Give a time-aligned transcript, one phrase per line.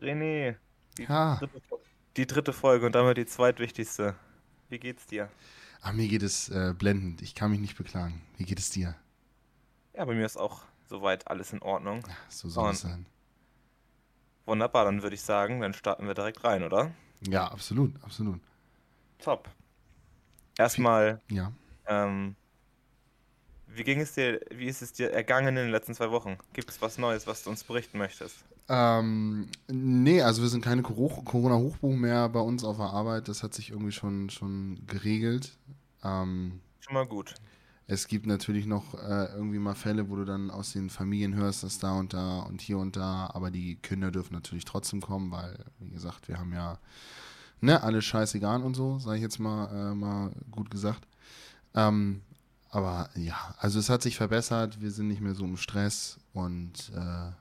[0.00, 0.56] René,
[0.96, 1.62] die, Ja, dritte,
[2.16, 4.16] die dritte Folge und damit die zweitwichtigste.
[4.68, 5.30] Wie geht's dir?
[5.80, 7.22] ah, mir geht es äh, blendend.
[7.22, 8.22] Ich kann mich nicht beklagen.
[8.36, 8.94] Wie geht es dir?
[9.94, 12.04] Ja, bei mir ist auch soweit alles in Ordnung.
[12.28, 13.06] So soll es Und sein.
[14.46, 16.92] wunderbar, dann würde ich sagen, dann starten wir direkt rein, oder?
[17.20, 18.40] Ja, absolut, absolut.
[19.18, 19.48] Top.
[20.58, 21.52] Erstmal, Ja.
[21.86, 22.36] ähm,
[23.66, 26.38] wie ging es dir, wie ist es dir ergangen in den letzten zwei Wochen?
[26.52, 28.44] Gibt es was Neues, was du uns berichten möchtest?
[28.68, 33.28] Ähm, nee, also wir sind keine Coro- Corona-Hochbuch mehr bei uns auf der Arbeit.
[33.28, 35.58] Das hat sich irgendwie schon, schon geregelt.
[36.04, 37.34] Ähm, Schon mal gut.
[37.86, 41.62] es gibt natürlich noch äh, irgendwie mal Fälle, wo du dann aus den Familien hörst,
[41.62, 45.30] dass da und da und hier und da, aber die Kinder dürfen natürlich trotzdem kommen,
[45.30, 46.78] weil, wie gesagt, wir haben ja
[47.60, 51.06] ne, alles scheißegal und so, sage ich jetzt mal, äh, mal gut gesagt.
[51.74, 52.22] Ähm,
[52.70, 56.92] aber ja, also es hat sich verbessert, wir sind nicht mehr so im Stress und
[56.94, 57.32] äh,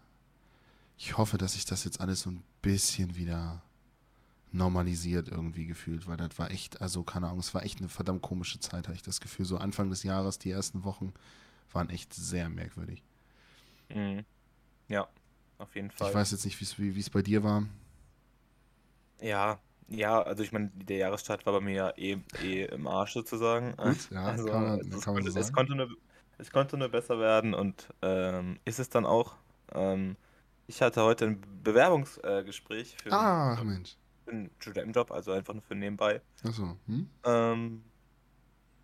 [0.97, 3.61] ich hoffe, dass sich das jetzt alles so ein bisschen wieder
[4.51, 8.21] normalisiert irgendwie gefühlt, weil das war echt, also keine Ahnung, es war echt eine verdammt
[8.23, 9.45] komische Zeit, habe ich das Gefühl.
[9.45, 11.13] So Anfang des Jahres, die ersten Wochen
[11.73, 13.03] waren echt sehr merkwürdig.
[13.89, 14.25] Mhm.
[14.89, 15.09] Ja,
[15.59, 16.13] auf jeden Ich Fall.
[16.13, 17.63] weiß jetzt nicht, wie es bei dir war.
[19.21, 23.13] Ja, ja, also ich meine, der Jahresstart war bei mir ja eh, eh im Arsch
[23.13, 23.75] sozusagen.
[23.81, 25.89] Gut, ja, Also kann man, es, kann man konnte, so es, konnte nur,
[26.37, 29.35] es konnte nur besser werden und ähm, ist es dann auch.
[29.73, 30.17] Ähm,
[30.67, 33.97] ich hatte heute ein Bewerbungsgespräch äh, für Ach, einen, Mensch.
[34.25, 36.21] für einen Studentenjob, also einfach nur für nebenbei.
[36.43, 37.09] Achso, hm?
[37.25, 37.91] Ähm,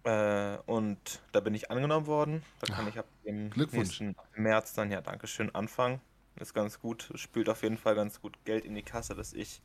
[0.04, 2.44] äh, und da bin ich angenommen worden.
[2.60, 6.02] Da kann Ah, ich ab dem nächsten März dann, ja, Dankeschön, anfangen.
[6.36, 9.64] Ist ganz gut, spült auf jeden Fall ganz gut Geld in die Kasse, das ich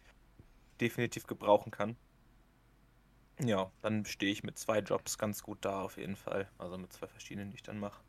[0.81, 1.99] definitiv gebrauchen kann.
[3.41, 6.53] Ja, dann stehe ich mit zwei Jobs ganz gut da auf jeden Fall.
[6.59, 8.01] Also mit zwei verschiedenen, die ich dann mache.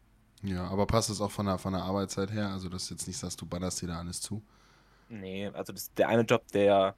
[0.41, 2.49] Ja, aber passt es auch von der, von der Arbeitszeit her?
[2.49, 4.43] Also, dass du jetzt nicht sagst, du ballerst dir da alles zu?
[5.09, 6.95] Nee, also das, der eine Job, der,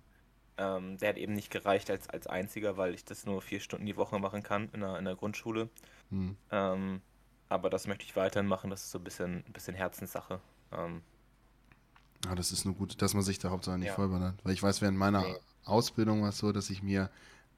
[0.58, 3.86] ähm, der hat eben nicht gereicht als, als einziger, weil ich das nur vier Stunden
[3.86, 5.70] die Woche machen kann in der, in der Grundschule.
[6.10, 6.38] Hm.
[6.52, 7.02] Ähm,
[7.50, 10.42] aber das möchte ich weiterhin machen, das ist so ein bisschen, ein bisschen Herzenssache.
[10.72, 11.04] Ähm,
[12.26, 14.36] Ja, das ist nur gut, dass man sich da Hauptsache nicht ja, vollballert.
[14.44, 15.36] Weil ich weiß, während meiner nee.
[15.66, 17.10] Ausbildung war es so, dass ich mir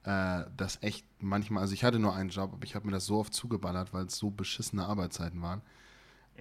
[0.04, 3.06] äh, das echt manchmal, also ich hatte nur einen Job, aber ich habe mir das
[3.06, 5.62] so oft zugeballert, weil es so beschissene Arbeitszeiten waren.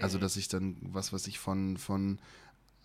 [0.01, 0.21] Also, Mhm.
[0.21, 2.21] dass ich dann, was weiß ich, von, von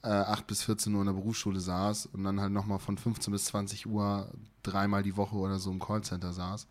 [0.04, 3.34] äh, 8 bis 14 Uhr in der Berufsschule saß und dann halt nochmal von 15
[3.34, 4.32] bis 20 Uhr
[4.64, 6.68] dreimal die Woche oder so im Callcenter saß,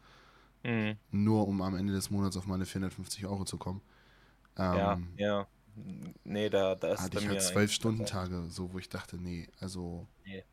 [0.64, 0.98] Mhm.
[1.10, 3.80] nur um am Ende des Monats auf meine 450 Euro zu kommen.
[4.70, 5.46] Ja, Ähm, ja.
[5.76, 8.04] N- Nee, da, da ist hatte ich halt zwölf Stunden.
[8.04, 10.44] Tage, so wo ich dachte, nee, also Nee.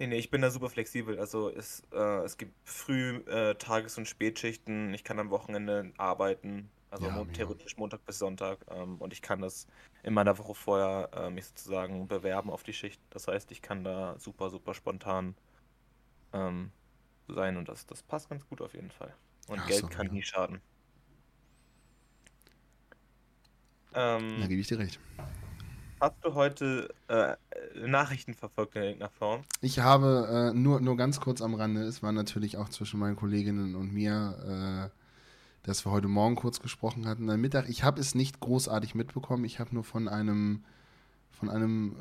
[0.00, 1.18] Nee, nee, ich bin da super flexibel.
[1.20, 4.94] Also es, äh, es gibt Früh-, äh, Tages- und Spätschichten.
[4.94, 6.70] Ich kann am Wochenende arbeiten.
[6.90, 7.34] Also ja, mega.
[7.34, 8.58] theoretisch Montag bis Sonntag.
[8.70, 9.66] Ähm, und ich kann das
[10.02, 12.98] in meiner Woche vorher äh, mich sozusagen bewerben auf die Schicht.
[13.10, 15.34] Das heißt, ich kann da super, super spontan
[16.32, 16.72] ähm,
[17.28, 19.14] sein und das, das passt ganz gut auf jeden Fall.
[19.48, 20.14] Und Ja, ist Geld doch kann mega.
[20.14, 20.62] nie schaden.
[23.92, 24.98] Da Ähm, gebe ich dir recht.
[26.00, 27.34] Hast du heute äh,
[27.86, 29.42] Nachrichten verfolgt in irgendeiner Form?
[29.60, 33.16] Ich habe äh, nur, nur ganz kurz am Rande, es war natürlich auch zwischen meinen
[33.16, 34.96] Kolleginnen und mir, äh,
[35.66, 37.28] dass wir heute Morgen kurz gesprochen hatten.
[37.30, 39.44] Am Mittag, ich habe es nicht großartig mitbekommen.
[39.44, 40.64] Ich habe nur von einem,
[41.30, 41.96] von einem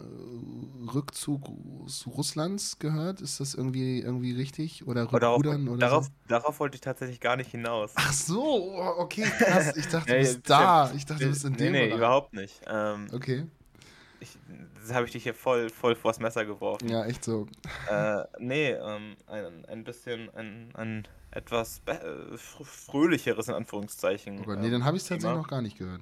[0.88, 1.50] äh, Rückzug
[1.88, 3.20] zu Russlands gehört.
[3.22, 4.88] Ist das irgendwie, irgendwie richtig?
[4.88, 6.12] Oder Aber darauf, Rückrudern oder darauf, so?
[6.30, 7.92] darauf wollte ich tatsächlich gar nicht hinaus.
[7.96, 9.76] Ach so, okay, krass.
[9.76, 10.92] Ich dachte, du bist da.
[10.96, 11.98] Ich dachte, du bist in nee, dem nee, Bereich.
[11.98, 12.62] überhaupt nicht.
[12.66, 13.46] Ähm, Okay,
[14.20, 14.38] ich,
[14.82, 16.90] das habe ich dich hier voll, voll vors Messer geworfen.
[16.90, 17.48] ja, echt so.
[17.90, 21.94] Äh, nee, ähm, ein, ein bisschen, ein, ein etwas äh,
[22.36, 25.62] fr- fröhlicheres in Oh Anführungszeichen Gott, nee, ähm, dann habe ich es tatsächlich noch gar
[25.62, 26.02] nicht gehört.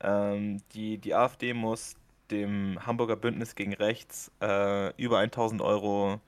[0.00, 1.94] Ähm, die, die AfD muss
[2.30, 6.20] dem Hamburger Bündnis gegen Rechts äh, über 1000 Euro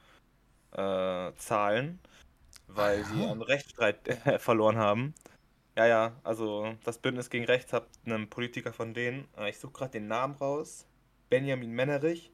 [0.72, 1.98] äh, zahlen,
[2.68, 3.30] weil sie Ja.
[3.30, 3.98] einen Rechtsstreit
[4.38, 5.14] verloren haben.
[5.76, 9.72] Ja, ja, also das Bündnis gegen Rechts hat einen Politiker von denen, äh, ich suche
[9.72, 10.86] gerade den Namen raus,
[11.30, 12.30] Benjamin Mennerich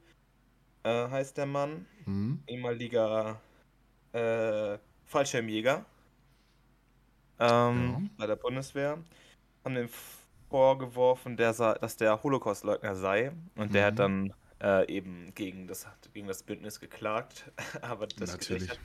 [0.85, 2.43] äh, heißt der Mann, Hm?
[2.47, 3.41] ehemaliger
[4.13, 5.87] äh, Fallschirmjäger
[7.39, 8.11] ähm, Ja.
[8.19, 9.03] bei der Bundeswehr,
[9.65, 9.89] haben dem
[10.51, 13.99] vorgeworfen, der, dass der Holocaustleugner sei und der hat Mhm.
[13.99, 17.51] dann äh, eben gegen das, gegen das Bündnis geklagt,
[17.83, 18.71] aber das Gericht Natürlich.
[18.71, 18.81] hat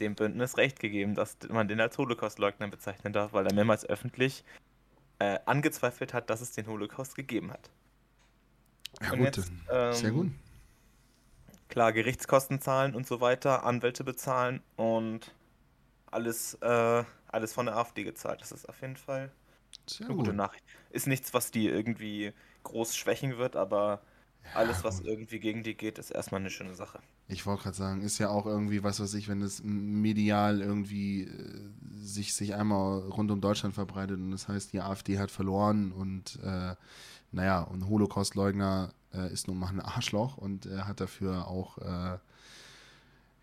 [0.00, 4.44] dem Bündnis recht gegeben, dass man den als Holocaustleugner bezeichnen darf, weil er mehrmals öffentlich
[5.18, 7.70] äh, angezweifelt hat, dass es den Holocaust gegeben hat.
[9.02, 10.28] Ja Und gut, jetzt, dann sehr gut.
[10.28, 10.38] ähm,
[11.68, 15.34] klar, Gerichtskosten zahlen und so weiter, Anwälte bezahlen und
[16.10, 18.40] alles, äh, alles von der AfD gezahlt.
[18.40, 19.30] Das ist auf jeden Fall
[19.86, 20.36] Sehr eine gute gut.
[20.36, 20.64] Nachricht.
[20.90, 22.32] Ist nichts, was die irgendwie
[22.64, 24.00] groß schwächen wird, aber
[24.54, 27.00] alles, was irgendwie gegen die geht, ist erstmal eine schöne Sache.
[27.28, 31.24] Ich wollte gerade sagen, ist ja auch irgendwie, was weiß ich, wenn es medial irgendwie
[31.24, 31.70] äh,
[32.00, 36.38] sich, sich einmal rund um Deutschland verbreitet und das heißt, die AfD hat verloren und
[36.42, 36.74] äh,
[37.32, 42.18] naja, und Holocaustleugner äh, ist nun mal ein Arschloch und er hat dafür auch, äh,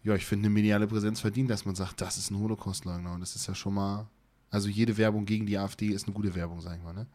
[0.03, 3.21] ja, ich finde, eine mediale Präsenz verdient, dass man sagt, das ist ein Holocaustleugner und
[3.21, 4.07] das ist ja schon mal,
[4.49, 7.05] also jede Werbung gegen die AfD ist eine gute Werbung, sagen wir, ne?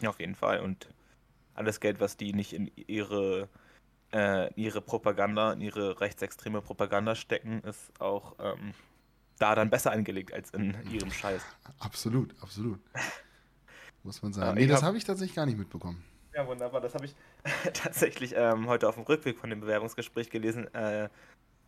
[0.00, 0.88] Ja, auf jeden Fall und
[1.54, 3.48] alles Geld, was die nicht in ihre
[4.12, 8.74] äh, ihre Propaganda, in ihre rechtsextreme Propaganda stecken, ist auch ähm,
[9.38, 11.42] da dann besser angelegt als in ihrem Scheiß.
[11.78, 12.78] Absolut, absolut.
[14.02, 14.48] Muss man sagen.
[14.48, 16.04] Ja, nee, das hab, habe ich tatsächlich gar nicht mitbekommen.
[16.34, 16.80] Ja, wunderbar.
[16.80, 17.14] Das habe ich
[17.72, 21.08] tatsächlich ähm, heute auf dem Rückweg von dem Bewerbungsgespräch gelesen, äh,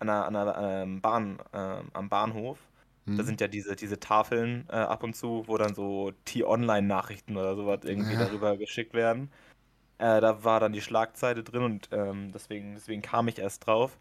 [0.01, 2.59] an einer, an einer ähm, Bahn, äh, am Bahnhof.
[3.07, 3.25] Da hm.
[3.25, 7.81] sind ja diese, diese Tafeln äh, ab und zu, wo dann so T-Online-Nachrichten oder sowas
[7.85, 8.25] irgendwie ja.
[8.25, 9.31] darüber geschickt werden.
[9.99, 13.99] Äh, da war dann die Schlagzeile drin und ähm, deswegen, deswegen kam ich erst drauf.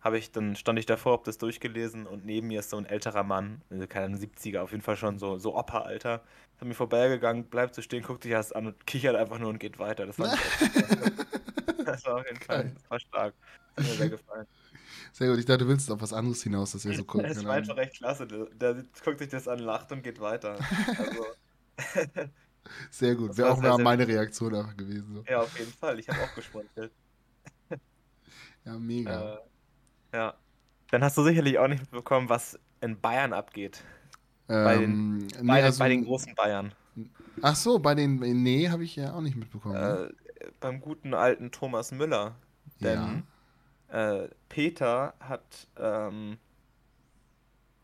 [0.00, 2.86] Habe ich, dann stand ich davor, hab das durchgelesen und neben mir ist so ein
[2.86, 6.22] älterer Mann, also kein 70er, auf jeden Fall schon so, so Opa-Alter.
[6.54, 9.50] Ist an mir vorbeigegangen, bleibt so stehen, guckt sich erst an und kichert einfach nur
[9.50, 10.06] und geht weiter.
[10.06, 10.16] Das,
[11.84, 13.34] das war auf jeden Fall, das war stark.
[13.74, 14.46] Das hat mir sehr gefallen.
[15.12, 17.26] Sehr gut, ich dachte, du willst auf was anderes hinaus, dass wir so gucken.
[17.34, 18.26] Das war einfach echt klasse.
[18.26, 20.58] Der, der, guckt sich das an, lacht und geht weiter.
[20.98, 21.26] Also.
[22.90, 23.36] Sehr gut.
[23.36, 25.14] Wäre auch mal meine Reaktion einfach gewesen.
[25.14, 25.24] So.
[25.28, 25.98] Ja, auf jeden Fall.
[25.98, 26.92] Ich habe auch geschmunzelt.
[28.64, 29.34] ja, mega.
[29.34, 30.34] Äh, ja.
[30.90, 33.82] Dann hast du sicherlich auch nicht mitbekommen, was in Bayern abgeht.
[34.48, 36.72] Ähm, bei, den, nee, bei, also, bei, den, großen Bayern.
[37.42, 38.16] Ach so, bei den.
[38.16, 39.74] Nee, habe ich ja auch nicht mitbekommen.
[39.74, 40.12] Ne?
[40.38, 42.36] Äh, beim guten alten Thomas Müller.
[42.80, 43.24] Denn
[43.90, 44.22] ja.
[44.22, 46.38] äh, Peter hat ähm,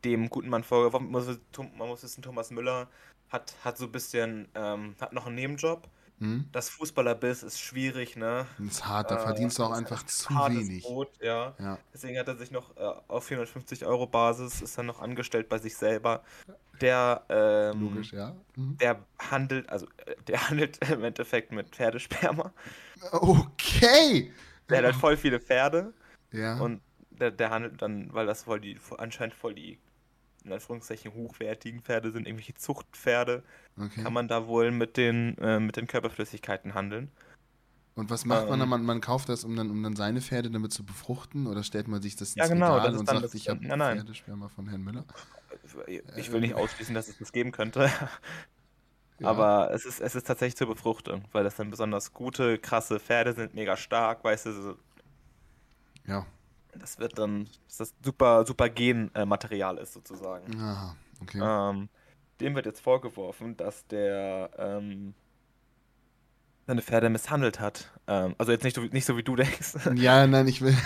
[0.04, 2.88] dem guten Mann vorgeworfen, man muss wissen, Thomas Müller
[3.32, 5.88] hat, hat so ein bisschen, ähm, hat noch einen Nebenjob.
[6.18, 6.48] Hm?
[6.52, 8.46] Das Fußballerbiss ist schwierig, ne?
[8.64, 10.84] Ist hart, da äh, verdienst du auch einfach zu wenig.
[10.84, 11.54] Brot, ja.
[11.58, 11.78] ja.
[11.92, 15.58] Deswegen hat er sich noch äh, auf 450 Euro Basis, ist er noch angestellt bei
[15.58, 16.22] sich selber.
[16.80, 18.36] Der, ähm, Logisch, ja.
[18.54, 18.76] Mhm.
[18.76, 22.52] Der handelt, also äh, der handelt im Endeffekt mit Pferdesperma.
[23.10, 24.32] Okay!
[24.68, 25.92] Der hat halt voll viele Pferde.
[26.30, 26.60] Ja.
[26.60, 29.78] Und der, der handelt dann, weil das voll die, anscheinend voll die
[30.44, 33.42] in Anführungszeichen hochwertigen Pferde sind, irgendwelche Zuchtpferde,
[33.78, 34.02] okay.
[34.02, 37.10] kann man da wohl mit den, äh, mit den Körperflüssigkeiten handeln.
[37.94, 38.68] Und was macht ähm, man dann?
[38.68, 41.46] Man, man kauft das, um dann, um dann seine Pferde damit zu befruchten?
[41.46, 44.68] Oder stellt man sich das ins ja, genau, Regal und sagt, ich habe Pferdesperma von
[44.68, 45.04] Herrn Müller?
[46.16, 47.90] Ich will nicht ausschließen, dass es das geben könnte.
[49.18, 49.28] Ja.
[49.28, 53.34] Aber es ist, es ist tatsächlich zur Befruchtung, weil das dann besonders gute, krasse Pferde
[53.34, 54.52] sind, mega stark, weißt du.
[54.52, 54.76] So
[56.06, 56.26] ja.
[56.78, 60.58] Das wird dann, dass das super, super Genmaterial ist sozusagen.
[60.58, 61.40] Aha, okay.
[61.42, 61.88] Ähm,
[62.40, 65.14] dem wird jetzt vorgeworfen, dass der ähm,
[66.66, 67.90] seine Pferde misshandelt hat.
[68.06, 69.74] Ähm, also jetzt nicht, nicht so wie du denkst.
[69.96, 70.76] Ja, nein, ich will.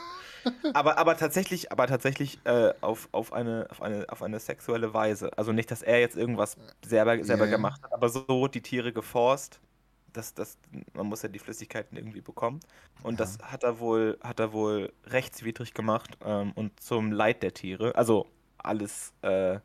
[0.74, 5.36] aber, aber tatsächlich, aber tatsächlich äh, auf, auf, eine, auf, eine, auf eine sexuelle Weise.
[5.38, 7.56] Also nicht, dass er jetzt irgendwas selber, selber yeah.
[7.56, 9.60] gemacht hat, aber so die Tiere geforst
[10.12, 10.58] das, das,
[10.94, 12.60] man muss ja die Flüssigkeiten irgendwie bekommen.
[13.02, 13.18] Und ja.
[13.18, 17.94] das hat er wohl, hat er wohl rechtswidrig gemacht ähm, und zum Leid der Tiere.
[17.96, 18.26] Also
[18.58, 19.58] alles äh,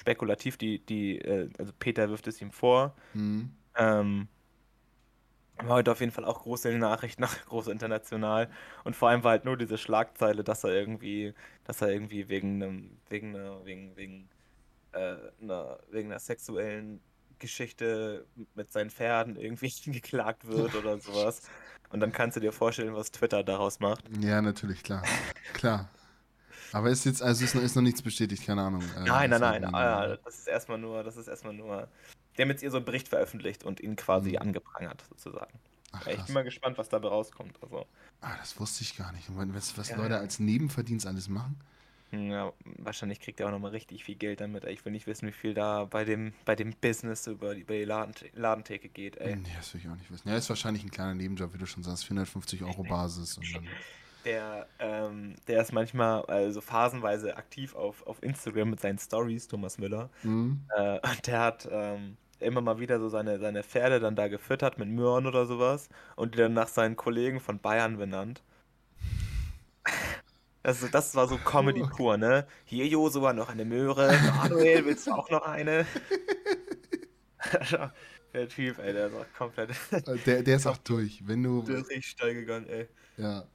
[0.00, 2.94] spekulativ, die, die, äh, also Peter wirft es ihm vor.
[3.14, 3.50] Mhm.
[3.76, 4.28] Ähm,
[5.58, 8.50] war heute auf jeden Fall auch große Nachrichten, groß international.
[8.84, 12.62] Und vor allem war halt nur diese Schlagzeile, dass er irgendwie, dass er irgendwie wegen
[12.62, 14.28] einem, wegen einer, wegen, wegen,
[14.92, 17.00] äh, einer, wegen einer sexuellen
[17.38, 21.42] Geschichte mit seinen Pferden irgendwie geklagt wird oder sowas.
[21.90, 24.04] Und dann kannst du dir vorstellen, was Twitter daraus macht.
[24.20, 25.02] Ja, natürlich, klar.
[25.52, 25.88] klar.
[26.72, 28.82] Aber ist jetzt, also ist noch, ist noch nichts bestätigt, keine Ahnung.
[28.96, 29.74] Äh, nein, nein, nein.
[29.74, 31.88] Ah, das ist erstmal nur, das ist erstmal nur.
[32.36, 34.38] Die haben jetzt ihr so einen Bericht veröffentlicht und ihn quasi mhm.
[34.38, 35.58] angeprangert, sozusagen.
[35.92, 37.58] Ach, ich bin mal gespannt, was dabei rauskommt.
[37.62, 37.86] Also.
[38.20, 39.28] Ah, das wusste ich gar nicht.
[39.30, 41.58] Und was, was ja, Leute als Nebenverdienst alles machen?
[42.12, 44.64] Ja, wahrscheinlich kriegt er auch nochmal richtig viel Geld damit.
[44.64, 47.74] Ich will nicht wissen, wie viel da bei dem, bei dem Business über die, über
[47.74, 49.36] die Laden, Ladentheke geht, ey.
[49.36, 50.28] Nee, das will ich auch nicht wissen.
[50.28, 53.66] Ja, ist wahrscheinlich ein kleiner Nebenjob, wie du schon sagst, 450 Euro Basis und dann.
[54.24, 59.78] Der, ähm, der ist manchmal, also phasenweise aktiv auf, auf Instagram mit seinen Stories, Thomas
[59.78, 60.10] Müller.
[60.22, 60.64] Mhm.
[60.76, 64.78] Äh, und der hat ähm, immer mal wieder so seine, seine Pferde dann da gefüttert
[64.78, 68.42] mit Möhren oder sowas und die dann nach seinen Kollegen von Bayern benannt.
[70.66, 72.44] Also das war so Comedy pur, ne?
[72.64, 74.12] Hier, Josua, noch eine Möhre.
[74.36, 75.86] Manuel, willst du auch noch eine?
[78.34, 79.70] der Typ, ey, der ist auch komplett...
[80.26, 81.24] Der, der ist auch durch.
[81.24, 81.62] Wenn du...
[81.62, 82.88] Der ist richtig steil gegangen, ey.
[83.16, 83.46] Ja.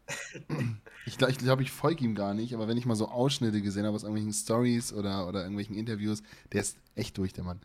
[1.06, 3.62] Ich glaube, ich, glaub, ich folge ihm gar nicht, aber wenn ich mal so Ausschnitte
[3.62, 7.60] gesehen habe aus irgendwelchen Stories oder, oder irgendwelchen Interviews, der ist echt durch, der Mann.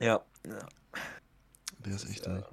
[0.00, 0.22] Ja.
[0.46, 0.68] ja.
[1.78, 2.44] Der ist echt durch.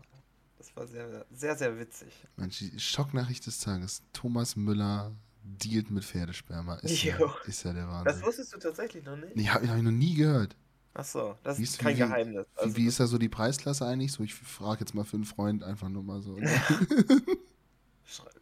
[0.58, 2.14] Das war sehr, sehr, sehr witzig.
[2.38, 4.04] Mensch, die Schocknachricht des Tages.
[4.14, 5.12] Thomas Müller
[5.48, 6.76] dealt mit Pferdesperma.
[6.78, 8.26] Ist, ja, ist ja der Das Wahnsinn.
[8.26, 9.36] wusstest du tatsächlich noch nicht?
[9.36, 10.56] Nee, hab, hab ich noch nie gehört.
[10.94, 12.46] Achso, das Wie ist kein wie- Geheimnis.
[12.56, 14.12] Wie, Also, wie ist da so die Preisklasse eigentlich?
[14.12, 16.36] So, ich frage jetzt mal für einen Freund einfach nur mal so.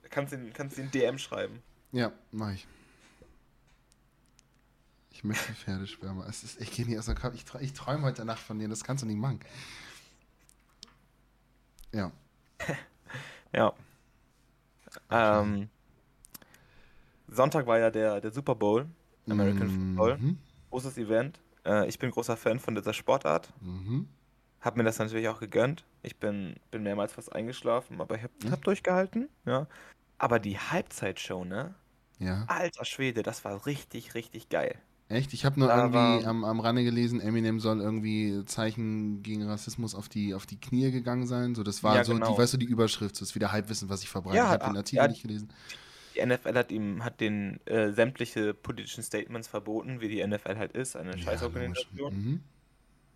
[0.10, 1.62] kannst du kannst ihn DM schreiben.
[1.92, 2.66] ja, mach ich.
[5.12, 6.26] Ich möchte Pferdesperma.
[6.28, 7.34] Es ist, ich gehe nicht aus der Kopf.
[7.36, 8.68] Ich, ich träume heute Nacht von dir.
[8.68, 9.40] Das kannst du nicht machen.
[11.94, 12.12] Ja.
[13.54, 13.74] Ja.
[15.10, 15.70] Ähm,
[17.28, 18.88] Sonntag war ja der, der Super Bowl,
[19.30, 20.18] American Football.
[20.18, 20.38] Mhm.
[20.70, 21.40] Großes Event.
[21.66, 23.52] Äh, ich bin großer Fan von dieser Sportart.
[23.62, 24.08] Mhm.
[24.62, 25.86] Hab mir das natürlich auch gegönnt.
[26.04, 28.52] Ich bin, bin mehrmals fast eingeschlafen, aber ich hab, Mhm.
[28.52, 29.30] hab durchgehalten.
[29.46, 29.68] Ja.
[30.18, 31.76] Aber die Halbzeitshow, ne?
[32.20, 32.46] Ja.
[32.48, 34.76] Alter Schwede, das war richtig, richtig geil.
[35.08, 35.34] Echt?
[35.34, 39.94] Ich habe nur Da irgendwie am, am Rande gelesen, Eminem soll irgendwie Zeichen gegen Rassismus
[39.94, 41.54] auf die, auf die Knie gegangen sein.
[41.54, 42.32] So, das war Ja, so, genau.
[42.34, 44.38] die, weißt du, die Überschrift, das ist wieder Halbwissen, was ich verbreite.
[44.38, 45.08] Ja, ich habe den Artikel ja.
[45.08, 45.50] nicht gelesen.
[46.16, 50.74] Die NFL hat ihm hat den äh, sämtliche politischen Statements verboten, wie die NFL halt
[50.74, 51.18] ist, eine Ja.
[51.18, 52.14] Scheißorganisation.
[52.14, 52.44] Mhm.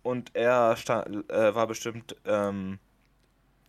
[0.02, 2.80] Und er sta äh, war bestimmt ähm,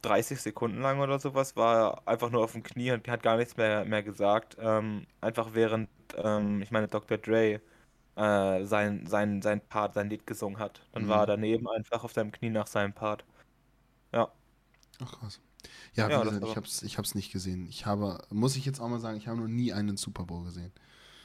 [0.04, 3.58] 30 Sekunden lang oder sowas, war einfach nur auf dem Knie und hat gar nichts
[3.58, 4.58] mehr, mehr gesagt.
[4.60, 7.18] Ähm, einfach während, ähm, ich meine, Dr.
[7.20, 7.62] Dre
[8.18, 10.88] äh, sein, sein, sein Part, sein Lied gesungen hat.
[10.94, 11.28] Dann war er Mhm.
[11.28, 13.26] daneben einfach auf seinem Knie nach seinem Part.
[14.14, 14.34] Ja,
[15.04, 15.42] Ach krass.
[15.96, 17.68] Ja, wie Ja, gesagt, ich habe es ich hab's nicht gesehen.
[17.68, 20.44] Ich habe, muss ich jetzt auch mal sagen, ich habe noch nie einen Super Bowl
[20.46, 20.72] gesehen.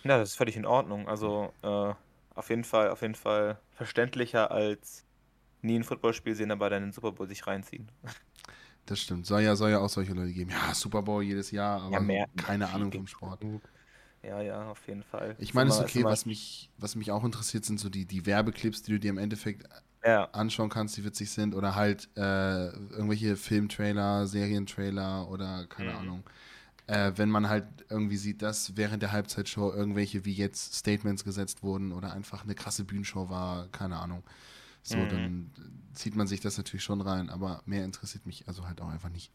[0.05, 1.09] ja, das ist völlig in Ordnung.
[1.09, 1.95] Also äh,
[2.35, 5.05] auf jeden Fall, auf jeden Fall verständlicher als
[5.63, 7.91] nie ein Footballspiel sehen, aber dann den Super Bowl sich reinziehen.
[8.87, 9.27] Das stimmt.
[9.27, 10.51] Soll ja, soll ja auch solche Leute geben.
[10.51, 13.41] Ja, Super Bowl jedes Jahr, aber Ja, mehr- keine Ahnung vom Sport.
[14.23, 15.37] Ja, ja, auf jeden Fall.
[15.39, 18.25] Ich meine, es ist okay, was mich, was mich auch interessiert, sind so die, die
[18.27, 19.67] Werbeclips, die du dir im Endeffekt
[20.07, 21.55] Ja, anschauen kannst, die witzig sind.
[21.55, 25.97] Oder halt äh, irgendwelche Filmtrailer, Serientrailer oder keine Mhm.
[25.97, 26.25] Ahnung.
[26.89, 31.63] Äh, wenn man halt irgendwie sieht, dass während der Halbzeitshow irgendwelche wie jetzt Statements gesetzt
[31.63, 34.25] wurden oder einfach eine krasse Bühnenshow war, keine Ahnung.
[34.83, 35.09] So, Mhm.
[35.09, 35.53] dann
[35.95, 39.11] zieht man sich das natürlich schon rein, aber mehr interessiert mich also halt auch einfach
[39.11, 39.33] nicht.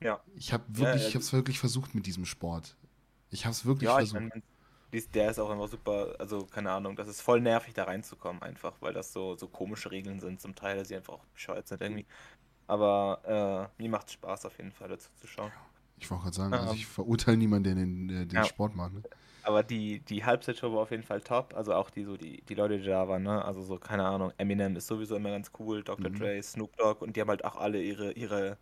[0.00, 0.20] ja.
[0.36, 2.76] Ich habe Ja, wirklich, ja, ich habe es wirklich versucht mit diesem Sport.
[3.30, 4.12] Ich habe es wirklich Ja, ich versucht.
[4.12, 4.42] meine, dies-
[5.14, 8.80] der ist auch einfach super, also keine Ahnung, das ist voll nervig da reinzukommen einfach,
[8.80, 11.80] weil das so, so komische Regeln sind zum Teil, dass sie einfach auch bescheuert sind
[11.82, 12.06] irgendwie.
[12.66, 15.52] Aber äh, mir macht Spaß auf jeden Fall dazu zu schauen.
[15.96, 16.74] Ich wollte gerade sagen, also Ähm.
[16.74, 18.44] ich verurteile niemanden, der den, der den Ja.
[18.44, 18.92] Sport macht.
[18.94, 19.04] Ne?
[19.42, 22.54] Aber die, die Halbzeitshow war auf jeden Fall top, also auch die, so die, die
[22.54, 23.44] Leute, die da waren, ne?
[23.44, 26.10] Also so, keine Ahnung, Eminem ist sowieso immer ganz cool, Dr.
[26.10, 26.14] Mhm.
[26.14, 28.56] Dre, Snoop Dogg und die haben halt auch alle ihre, ihre,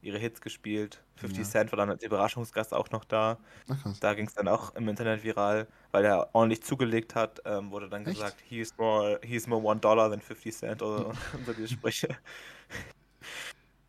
[0.00, 1.04] ihre Hits gespielt.
[1.16, 1.48] 50 Ja.
[1.48, 3.40] Cent war dann als Überraschungsgast auch noch da.
[3.68, 4.00] Ach krass.
[4.00, 7.88] Da ging es dann auch im Internet viral, weil er ordentlich zugelegt hat, ähm, wurde
[7.90, 8.06] dann Echt?
[8.06, 11.68] gesagt, he is more, he is more one dollar than 50 Cent oder so diese
[11.68, 12.08] Sprüche.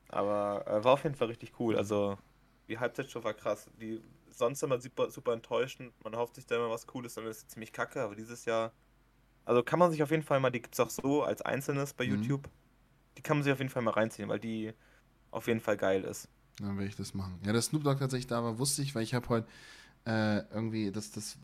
[0.10, 1.76] Aber äh, war auf jeden Fall richtig cool.
[1.78, 2.18] Also
[2.70, 3.70] die Halbzeitshow war krass.
[3.76, 5.94] Die sonst immer super, super enttäuschend.
[6.04, 8.74] Man hofft sich da immer was Cooles, dann ist es ziemlich kacke, aber dieses Jahr.
[9.46, 11.94] Also kann man sich auf jeden Fall mal, die gibt es auch so als Einzelnes
[11.94, 12.04] bei Mhm.
[12.04, 12.50] YouTube.
[13.18, 14.74] Die kann man sich auf jeden Fall mal reinziehen, weil die
[15.38, 16.28] auf jeden Fall geil ist.
[16.60, 17.40] Dann werde ich das machen.
[17.46, 19.48] Ja, dass Snoop Dogg tatsächlich da war, wusste ich, weil ich habe heute
[20.06, 21.38] äh, irgendwie, das, das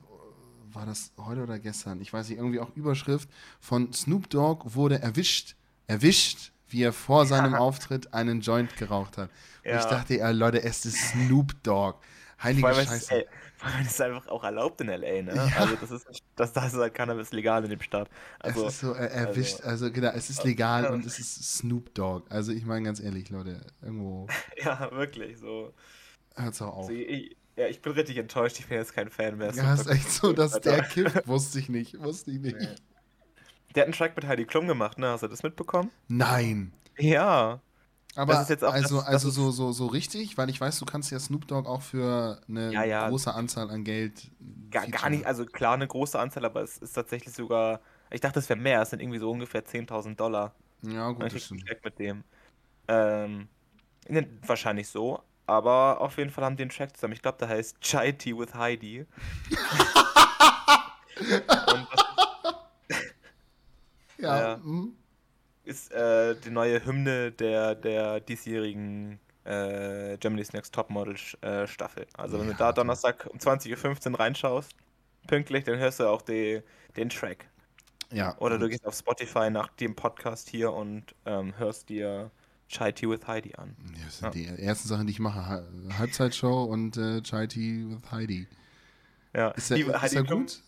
[0.71, 4.99] war das heute oder gestern, ich weiß nicht, irgendwie auch Überschrift von Snoop Dogg wurde
[5.01, 5.55] erwischt,
[5.87, 9.29] erwischt, wie er vor seinem Auftritt einen Joint geraucht hat.
[9.29, 9.89] Und ich Ja.
[9.91, 11.99] dachte, ja, Leute, es ist Snoop Dogg.
[12.43, 13.13] Heilige Vor allem, ist, Scheiße.
[13.15, 15.33] ey, vor allem ist es einfach auch erlaubt in LA, ne?
[15.35, 15.61] Ja.
[15.61, 18.09] Also das ist das, das ist halt Cannabis legal in dem Staat.
[18.39, 21.93] Also, es ist so er, erwischt, also, genau, es ist legal und es ist Snoop
[21.93, 22.25] Dogg.
[22.29, 24.27] Also ich meine ganz ehrlich, Leute, irgendwo
[24.63, 25.73] ja, wirklich, so.
[26.35, 26.85] hört's auch auf.
[26.87, 29.53] so ich, ja, ich bin richtig enttäuscht, ich bin jetzt kein Fan mehr.
[29.53, 30.87] Ja, ist echt so, dass der Alter.
[30.87, 32.57] kifft, wusste ich nicht, wusste ich nicht.
[32.59, 32.67] Nee.
[33.75, 35.07] Der hat einen Track mit Heidi Klum gemacht, ne?
[35.07, 35.91] Hast du das mitbekommen?
[36.07, 36.73] Nein.
[36.97, 37.61] Ja.
[38.15, 40.61] Aber ist jetzt auch- also, das- das also ist- so, so, so richtig, weil ich
[40.61, 43.09] weiß, du kannst ja Snoop Dogg auch für eine Ja, ja.
[43.09, 44.29] große Anzahl an Geld.
[44.69, 47.79] Gar, gar nicht, also klar eine große Anzahl, aber es ist tatsächlich sogar,
[48.11, 50.53] ich dachte, es wäre mehr, es sind irgendwie so ungefähr 10.000 Dollar.
[50.83, 51.65] Ja, gut, das stimmt.
[51.65, 52.23] Track mit dem.
[52.87, 53.47] Ähm,
[54.07, 57.13] ne, wahrscheinlich so, aber auf jeden Fall haben die einen Track zusammen.
[57.13, 59.05] Ich glaube, der heißt Chai Tea with Heidi.
[61.19, 61.87] Und
[62.87, 62.97] das
[64.17, 64.55] Ja, Ja.
[64.63, 64.93] hm.
[65.73, 72.05] Ist äh, die neue Hymne der, der diesjährigen äh, Germany's Next Topmodel äh, Staffel.
[72.15, 72.71] Also wenn Ja, du da.
[72.71, 74.71] Donnerstag um 20.15 Uhr reinschaust,
[75.27, 76.61] pünktlich, dann hörst du auch die,
[76.95, 77.47] den Track.
[78.11, 78.37] ja.
[78.37, 82.31] Oder du gehst auf Spotify nach dem Podcast hier und ähm, hörst dir
[82.69, 83.75] Chai Tea with Heidi an.
[83.97, 85.45] Ja, das sind die ersten Sachen, die ich mache.
[85.47, 85.63] Ha-
[85.99, 88.47] Halbzeitshow und äh, Chai Tea with Heidi.
[89.35, 90.61] Ja, Ist er, die- ist Heidi er Klum- gut?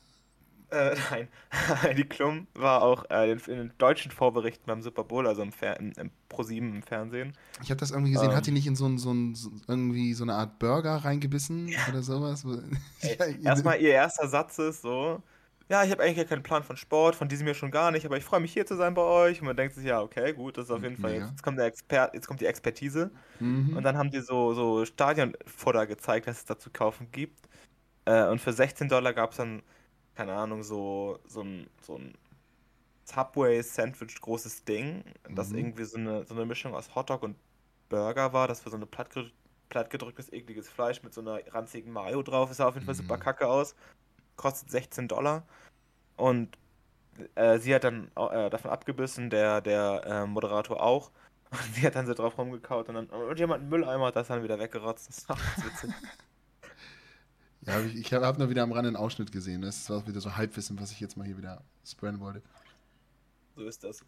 [0.71, 1.27] Äh, nein.
[1.83, 5.79] Heidi Klum war auch äh, in, den deutschen Vorberichten beim Super Bowl, also im, Fer
[5.79, 7.33] im, im Pro7 im Fernsehen.
[7.61, 8.29] Ich habe das irgendwie gesehen.
[8.29, 8.35] Ähm.
[8.35, 11.73] Hat die nicht in so, ein, so, ein, so irgendwie so eine Art Burger reingebissen
[11.89, 12.45] oder sowas?
[13.01, 15.21] Ey, Ja, Erstmal ihr erster Satz ist so,
[15.67, 18.05] ja, ich habe eigentlich gar keinen Plan von Sport, von diesem Jahr schon gar nicht,
[18.05, 19.41] aber ich freue mich hier zu sein bei euch.
[19.41, 21.23] Und man denkt sich, ja, okay, gut, das ist auf jeden Fall, Mega.
[21.23, 23.09] jetzt, jetzt, kommt der Exper jetzt kommt die Expertise.
[23.39, 23.75] Mhm.
[23.75, 27.49] Und dann haben die so, so Stadionfutter gezeigt, was es da zu kaufen gibt.
[28.05, 29.63] Äh, und für 16 Dollar gab es dann,
[30.15, 32.13] keine Ahnung, so, so ein, so ein
[33.05, 35.57] Subway-Sandwich großes Ding, das Mhm.
[35.59, 37.35] irgendwie so eine, so eine Mischung aus Hotdog und
[37.89, 38.47] Burger war.
[38.47, 39.33] Das war so eine plattgedrückt,
[39.69, 42.49] plattgedrücktes, ekliges Fleisch mit so einer ranzigen Mayo drauf.
[42.51, 43.21] Es sah auf jeden Fall super Mhm.
[43.21, 43.75] kacke aus.
[44.37, 45.45] Kostet 16 Dollar.
[46.17, 46.57] Und
[47.35, 51.11] äh, sie hat dann äh, davon abgebissen, der, der äh, Moderator auch.
[51.51, 54.27] Und sie hat dann so drauf rumgekaut und dann und jemand einen Mülleimer hat das
[54.27, 55.07] dann wieder weggerotzt.
[55.09, 55.91] Das ganz witzig.
[57.65, 59.61] Ja, hab ich, ich habe hab nur wieder am Rande einen Ausschnitt gesehen.
[59.61, 62.41] Das war wieder so Halbwissen, was ich jetzt mal hier wieder spreaden wollte.
[63.55, 64.03] So ist das.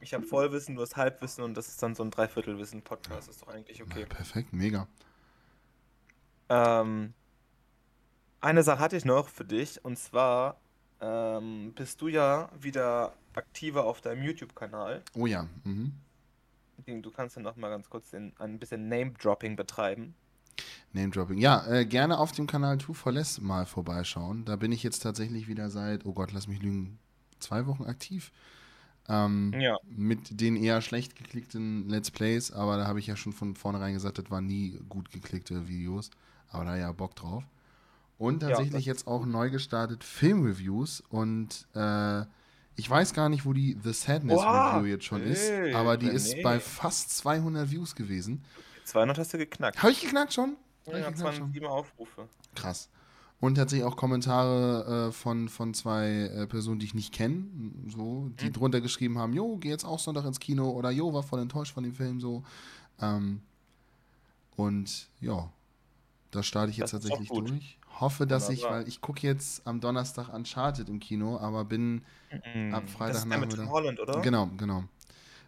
[0.00, 3.28] Ich habe Vollwissen, du hast Halbwissen und das ist dann so ein Dreiviertelwissen-Podcast.
[3.28, 4.00] Das ist doch eigentlich okay.
[4.00, 4.88] Ja, perfekt, mega.
[6.48, 7.12] Ähm,
[8.40, 10.58] eine Sache hatte ich noch für dich und zwar
[11.00, 15.02] ähm, bist du ja wieder aktiver auf deinem YouTube-Kanal.
[15.14, 15.46] Oh ja.
[15.64, 15.92] Mhm.
[16.86, 20.14] Du kannst ja noch mal ganz kurz den, ein bisschen Name-Dropping betreiben.
[20.92, 21.38] Name-Dropping.
[21.38, 24.44] Ja, äh, gerne auf dem Kanal Two for Less mal vorbeischauen.
[24.44, 26.98] Da bin ich jetzt tatsächlich wieder seit, oh Gott, lass mich lügen,
[27.38, 28.32] zwei Wochen aktiv.
[29.08, 29.76] Ähm, Ja.
[29.88, 33.94] Mit den eher schlecht geklickten Let's Plays, aber da habe ich ja schon von vornherein
[33.94, 36.10] gesagt, das waren nie gut geklickte Videos.
[36.48, 37.44] Aber da ja Bock drauf.
[38.18, 42.22] Und Ja, tatsächlich jetzt auch neu gestartet Filmreviews und äh,
[42.76, 44.76] ich weiß gar nicht, wo die The Sadness Oha!
[44.78, 46.12] Review jetzt schon ist, Hey, aber die René.
[46.12, 48.44] ist bei fast 200 Views gewesen.
[48.84, 49.82] 200 hast du geknackt.
[49.82, 50.56] Habe ich geknackt schon?
[50.86, 51.52] Hab ich Ja, geknackt schon?
[51.52, 52.28] 207 Aufrufe.
[52.54, 52.88] Krass.
[53.40, 57.46] Und tatsächlich auch Kommentare äh, von, von zwei äh, Personen, die ich nicht kenne,
[57.88, 58.52] so, die Mhm.
[58.52, 61.72] drunter geschrieben haben, jo, geh jetzt auch Sonntag ins Kino oder jo, war voll enttäuscht
[61.72, 62.44] von dem Film so.
[63.00, 63.40] Ähm,
[64.56, 65.50] und ja,
[66.30, 67.78] da starte ich jetzt Das tatsächlich durch.
[67.98, 68.80] Hoffe, dass ich, Wunderbar.
[68.80, 72.02] weil ich gucke jetzt am Donnerstag Uncharted im Kino, aber bin
[72.54, 72.72] Mhm.
[72.74, 74.20] Ab Das ist der mit Holland, oder?
[74.20, 74.84] Genau, genau.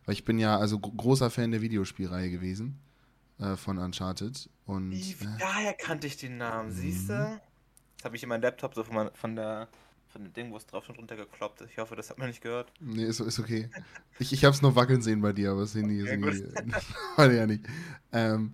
[0.04, 2.78] Weil ich bin ja also gro- großer Fan der Videospielreihe gewesen
[3.42, 4.48] äh, von Uncharted.
[4.66, 6.72] Und Wie, äh, daher kannte ich den Namen, Mhm.
[6.72, 7.40] siehst du?
[7.96, 9.68] Jetzt habe ich in meinen Laptop so von, von der
[10.08, 11.62] von dem Ding, wo es drauf schon runtergekloppt.
[11.62, 12.72] Ich hoffe, das hat man nicht gehört.
[12.80, 13.70] nee, ist, ist okay.
[14.18, 16.44] Ich, ich habe es nur wackeln sehen bei dir, aber das Handy ist Ja, irgendwie.
[17.16, 17.64] Warte ja nicht.
[18.12, 18.52] Ähm,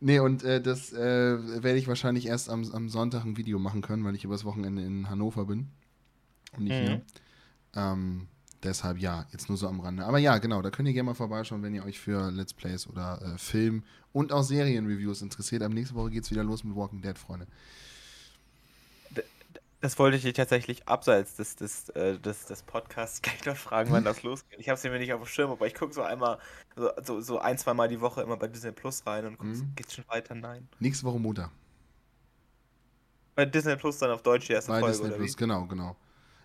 [0.00, 3.82] nee, und äh, das äh, werde ich wahrscheinlich erst am, am Sonntag ein Video machen
[3.82, 5.70] können, weil ich übers Wochenende in Hannover bin.
[6.56, 6.78] Und nicht Mhm.
[6.78, 7.02] hier.
[7.74, 8.28] Ähm,
[8.64, 10.04] deshalb ja, jetzt nur so am Rande.
[10.04, 12.88] Aber ja, genau, da könnt ihr gerne mal vorbeischauen, wenn ihr euch für Let's Plays
[12.88, 15.62] oder äh, Film und auch Serienreviews interessiert.
[15.62, 17.46] Am nächsten Woche geht es wieder los mit Walking Dead, Freunde.
[19.80, 24.02] Das wollte ich tatsächlich abseits des, des, äh, des, des Podcasts gleich noch fragen, wann
[24.02, 24.58] das losgeht.
[24.58, 26.38] Ich habe es mir nicht auf dem Schirm, aber ich gucke so einmal,
[26.74, 29.50] so, so, so ein, zwei Mal die Woche immer bei Disney Plus rein und gucke,
[29.50, 29.72] Mhm.
[29.76, 30.34] geht's schon weiter?
[30.34, 30.66] Nein.
[30.80, 31.50] Nächste Woche Montag.
[33.34, 35.96] Bei Disney Plus dann auf Deutsch die erste Bei Folge, Disney Plus, genau, genau.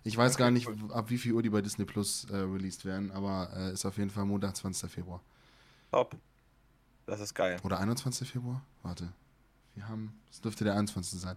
[0.02, 3.10] Ich weiß gar nicht, ab wie viel Uhr die bei Disney Plus äh, released werden,
[3.10, 4.90] aber äh, ist auf jeden Fall Montag, 20.
[4.90, 5.20] Februar.
[5.90, 6.16] Top.
[7.06, 7.58] Das ist geil.
[7.64, 8.30] Oder 21.
[8.30, 8.62] Februar?
[8.82, 9.12] Warte.
[9.74, 11.20] Wir haben, es dürfte der 21.
[11.20, 11.36] sein.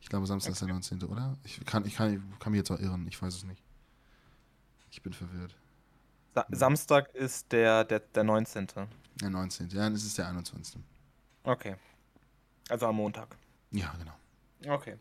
[0.00, 1.36] Ich glaube, Samstag ist der 19., oder?
[1.44, 3.62] Ich kann, ich, kann, ich kann mich jetzt auch irren, ich weiß es nicht.
[4.90, 5.54] Ich bin verwirrt.
[6.34, 8.66] Sa Samstag ist der, der, der 19.
[9.20, 9.68] Der 19.
[9.68, 10.80] Ja, dann ist es der 21.
[11.44, 11.76] Okay.
[12.68, 13.36] Also am Montag.
[13.70, 14.74] Ja, genau.
[14.74, 14.96] Okay.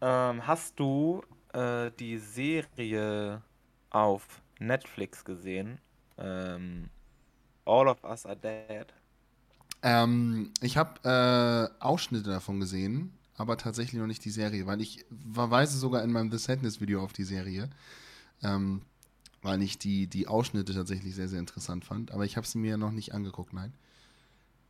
[0.00, 3.42] Ähm, hast du äh, die Serie
[3.90, 5.78] auf Netflix gesehen?
[6.16, 6.90] Ähm,
[7.64, 8.86] All of Us Are Dead.
[9.82, 15.04] Ähm, ich habe äh, Ausschnitte davon gesehen, aber tatsächlich noch nicht die Serie, weil ich
[15.32, 17.70] verweise sogar in meinem The Sadness Video auf die Serie,
[18.42, 18.82] ähm,
[19.42, 22.76] weil ich die, die Ausschnitte tatsächlich sehr, sehr interessant fand, aber ich habe sie mir
[22.76, 23.72] noch nicht angeguckt, nein.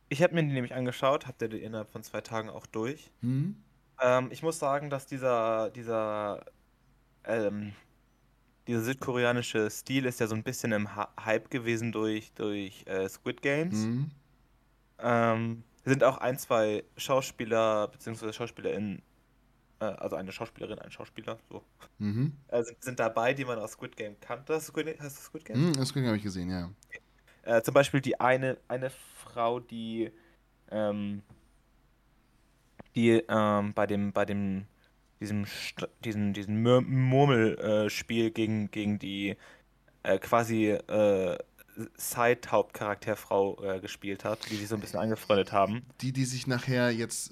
[0.09, 3.11] Ich habe mir die nämlich angeschaut, habt ihr die innerhalb von zwei Tagen auch durch.
[3.21, 3.55] Hm?
[4.01, 6.45] Ähm, ich muss sagen, dass dieser, dieser,
[7.29, 7.73] ähm,
[8.67, 13.07] dieser südkoreanische Stil ist ja so ein bisschen im Hy- Hype gewesen durch, durch äh,
[13.09, 13.85] Squid Games.
[13.85, 14.11] Hm?
[14.99, 18.33] Ähm, sind auch ein, zwei Schauspieler bzw.
[18.33, 19.01] SchauspielerInnen,
[19.79, 21.63] äh, also eine Schauspielerin, ein Schauspieler, so,
[21.99, 22.33] Mhm.
[22.49, 24.53] äh, sind, sind dabei, die man aus Squid Game kannte.
[24.55, 25.57] Hast du Squid, hast du Squid Game?
[25.57, 26.69] Hm, das habe ich gesehen, ja.
[27.43, 30.11] Äh, zum Beispiel die eine, eine Frau, die,
[30.69, 31.23] ähm,
[32.95, 34.65] die ähm, bei dem, bei dem,
[35.19, 35.45] diesem,
[36.33, 39.35] diesen Mur Murmelspiel gegen, gegen die
[40.03, 41.37] äh, quasi äh,
[41.97, 45.83] Side-Hauptcharakterfrau äh, gespielt hat, die sich so ein bisschen angefreundet haben.
[46.01, 47.31] Die, die sich nachher jetzt,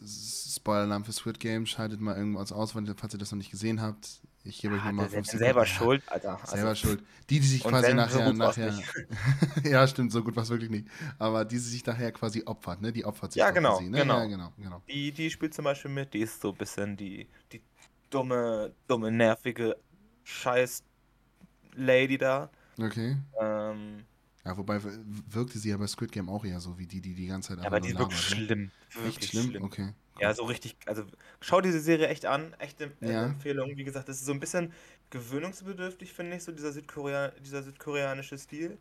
[0.55, 4.21] Spoiler-Alarm für Squid Game, schaltet mal irgendwas aus, falls ihr das noch nicht gesehen habt.
[4.43, 5.77] Ich gebe euch Ja, nochmal der- 15 selber Sekunden.
[5.77, 6.39] schuld, Alter.
[6.45, 7.03] Selber Also, schuld.
[7.29, 8.73] Die, die sich quasi wenn, so nachher, nachher
[9.65, 10.87] ja, stimmt, so gut war es wirklich nicht.
[11.19, 12.93] Aber die sie sich nachher quasi opfert, ne?
[12.93, 13.97] Die opfert sich Ja, genau, sie, ne?
[13.97, 14.19] genau.
[14.19, 14.81] Ja, genau, genau.
[14.87, 17.61] Die, die spielt zum Beispiel mit, die ist so ein bisschen die, die
[18.09, 19.77] dumme, dumme, nervige
[20.23, 22.51] Scheiß-Lady da.
[22.79, 23.17] Okay.
[23.39, 24.07] Ähm,
[24.45, 27.27] Ja, wobei wirkte sie ja bei Squid Game auch eher so wie die, die die
[27.27, 28.35] ganze Zeit ja, aber die ist wirklich labert, ne?
[28.45, 28.71] schlimm.
[28.99, 29.51] Echt Wirklich schlimm?
[29.51, 29.63] schlimm.
[29.63, 29.93] Okay.
[30.19, 31.05] Ja, so richtig, also
[31.41, 33.25] schau diese Serie echt an, echte äh, Ja.
[33.25, 33.77] Empfehlung.
[33.77, 34.73] Wie gesagt, das ist so ein bisschen
[35.11, 38.79] gewöhnungsbedürftig, finde ich, so dieser, Südkorea dieser südkoreanische Stil.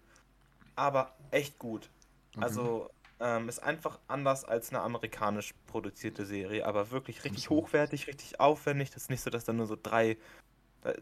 [0.77, 1.91] Aber echt gut.
[2.37, 2.45] okay.
[2.45, 8.41] Also ähm, ist einfach anders als eine amerikanisch produzierte Serie, aber wirklich richtig hochwertig, richtig
[8.41, 8.91] aufwendig.
[8.91, 10.19] Das ist nicht so, dass da nur so drei.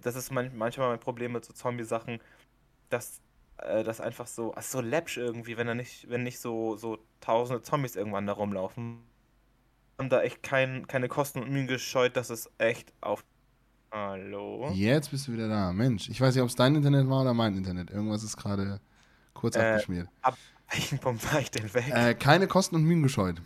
[0.00, 2.20] Das ist man, manchmal mein Problem mit so Zombie-Sachen,
[2.88, 3.20] dass
[3.58, 6.98] äh, das einfach so, ach, so läppsch irgendwie, wenn da nicht, wenn nicht so, so
[7.20, 9.02] tausende Zombies irgendwann da rumlaufen.
[9.98, 13.24] Haben da echt kein, keine Kosten und Mühen gescheut, dass es echt auf.
[13.92, 14.70] Hallo?
[14.72, 15.72] Jetzt bist du wieder da.
[15.72, 17.90] Mensch, ich weiß nicht, ob es dein Internet war oder mein Internet.
[17.90, 18.80] Irgendwas ist gerade
[19.34, 20.08] kurz Äh, abgeschmiert.
[20.70, 21.88] Welchen Punkt war ich denn weg?
[21.90, 23.40] Äh, keine Kosten und Mühen gescheut.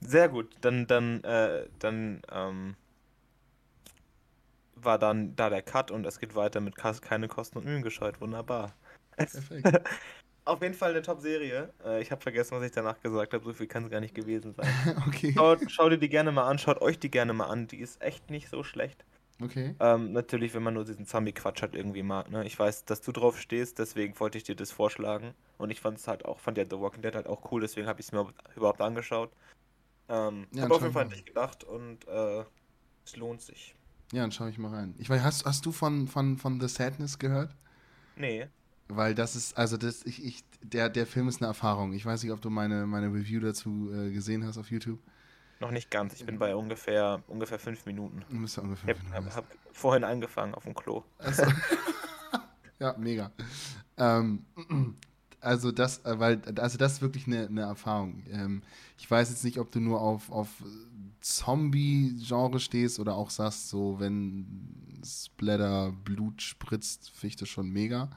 [0.00, 2.76] Sehr gut, dann, dann, äh, dann, ähm,
[4.84, 8.20] war dann da der Cut und es geht weiter mit keine Kosten und Mühen gescheut.
[8.20, 8.74] Wunderbar.
[9.16, 9.66] Perfekt.
[10.46, 11.72] Auf jeden Fall eine Top-Serie.
[11.84, 13.42] Äh, ich habe vergessen, was ich danach gesagt habe.
[13.44, 14.68] So viel kann es gar nicht gewesen sein.
[15.06, 15.32] okay.
[15.34, 17.66] Schaut, schau dir die gerne mal an, schaut euch die gerne mal an.
[17.66, 19.04] Die ist echt nicht so schlecht.
[19.40, 19.74] Okay.
[19.80, 22.30] Ähm, natürlich, wenn man nur diesen Zombie-Quatsch halt irgendwie mag.
[22.30, 22.46] Ne?
[22.46, 25.34] Ich weiß, dass du drauf stehst, deswegen wollte ich dir das vorschlagen.
[25.58, 27.86] Und ich fand es halt auch, fand ja The Walking Dead halt auch cool, deswegen
[27.86, 29.30] habe ich es mir überhaupt angeschaut.
[30.08, 32.44] Ähm, Ja, habe auf jeden Fall dich gedacht und äh,
[33.04, 33.74] es lohnt sich.
[34.12, 34.94] Ja, dann schaue ich mal rein.
[34.98, 37.56] Ich weiß, hast, hast du von, von, von The Sadness gehört?
[38.16, 38.46] Nee.
[38.88, 41.94] Weil das ist, also das, ich, ich, der, der Film ist eine Erfahrung.
[41.94, 45.00] Ich weiß nicht, ob du meine, meine Review dazu äh, gesehen hast auf YouTube.
[45.64, 46.12] Noch nicht ganz.
[46.12, 48.22] Ich bin bei ungefähr, ungefähr fünf Minuten.
[48.28, 51.04] Du müsst ja ungefähr Ich habe Minuten hab vorhin angefangen auf dem Klo.
[51.16, 51.42] Also,
[52.78, 53.32] ja, mega.
[53.96, 54.44] Ähm,
[55.40, 58.22] also das, äh, weil, also das ist wirklich eine, eine Erfahrung.
[58.30, 58.60] Ähm,
[58.98, 60.50] ich weiß jetzt nicht, ob du nur auf, auf
[61.22, 68.10] Zombie-Genre stehst oder auch sagst, so wenn Splatter Blut spritzt, finde ich das schon mega.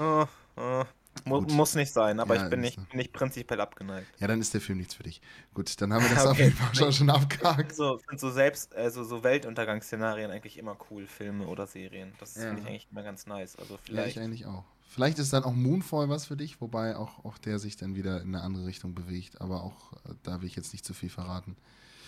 [0.00, 0.22] Äh,
[0.56, 0.84] äh,
[1.24, 1.48] mu Gut.
[1.48, 4.18] muss nicht sein, aber Ja, ich bin nicht, bin nicht prinzipiell abgeneigt.
[4.18, 5.20] Ja, dann ist der Film nichts für dich.
[5.54, 6.42] Gut, dann haben wir das auf Okay.
[6.42, 7.74] jeden Fall schon, schon abgehakt.
[7.74, 12.14] So, sind so selbst, also so Weltuntergangsszenarien eigentlich immer cool, Filme oder Serien.
[12.18, 12.42] Das Ja.
[12.46, 13.56] finde ich eigentlich immer ganz nice.
[13.56, 14.06] Also Ja, vielleicht.
[14.06, 14.64] ich eigentlich auch.
[14.88, 18.20] Vielleicht ist dann auch Moonfall was für dich, wobei auch, auch der sich dann wieder
[18.22, 21.10] in eine andere Richtung bewegt, aber auch äh, da will ich jetzt nicht zu viel
[21.10, 21.56] verraten.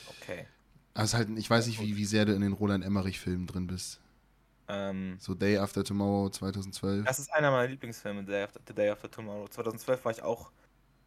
[0.07, 0.49] Okay.
[0.94, 3.66] Also halt, ich weiß Ja, nicht, wie, wie sehr du in den Roland Emmerich-Filmen drin
[3.66, 4.01] bist.
[4.68, 7.04] Ähm, So Day After Tomorrow 2012.
[7.07, 9.48] das ist einer meiner Lieblingsfilme, The Day After, The Day After Tomorrow.
[9.48, 10.50] 2012 war ich auch,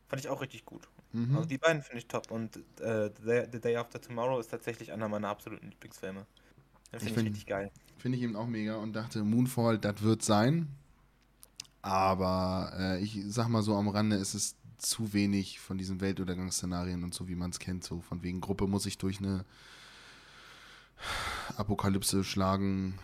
[0.07, 0.87] fand ich auch richtig gut.
[1.13, 1.35] Mhm.
[1.35, 4.47] Also die beiden finde ich top und äh, The, Day, The Day After Tomorrow ist
[4.49, 6.25] tatsächlich einer meiner absoluten Lieblingsfilme.
[6.93, 7.71] Ich finde ich, find- richtig geil.
[7.97, 10.67] Finde ich eben auch mega und dachte, Moonfall, das wird sein.
[11.83, 17.03] Aber äh, ich sag mal so am Rande, ist es zu wenig von diesen Weltuntergangsszenarien
[17.03, 17.83] und so, wie man es kennt.
[17.83, 19.45] So von wegen Gruppe muss ich durch eine
[21.57, 22.97] Apokalypse schlagen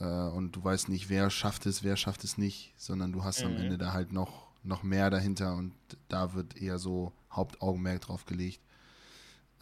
[0.00, 3.44] äh, und du weißt nicht, wer schafft es, wer schafft es nicht, sondern du hast
[3.44, 3.58] am Mhm.
[3.58, 5.72] Ende da halt noch, noch mehr dahinter und
[6.08, 8.60] da wird eher so Hauptaugenmerk drauf gelegt.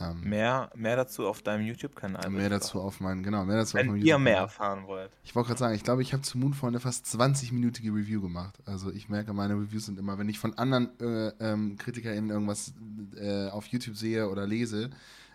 [0.01, 2.31] Ähm, Mehr, mehr dazu auf deinem YouTube-Kanal.
[2.31, 5.11] mehr dazu auf meinen, genau, mehr dazu auf Wenn meinem ihr mehr erfahren wollt.
[5.25, 8.57] Ich wollte gerade sagen, ich glaube, ich habe zu Moonfall eine fast 20-minütige Review gemacht.
[8.65, 12.73] Also ich merke, meine Reviews sind immer, wenn ich von anderen äh, ähm, KritikerInnen irgendwas
[13.17, 14.91] äh, auf YouTube sehe oder lese,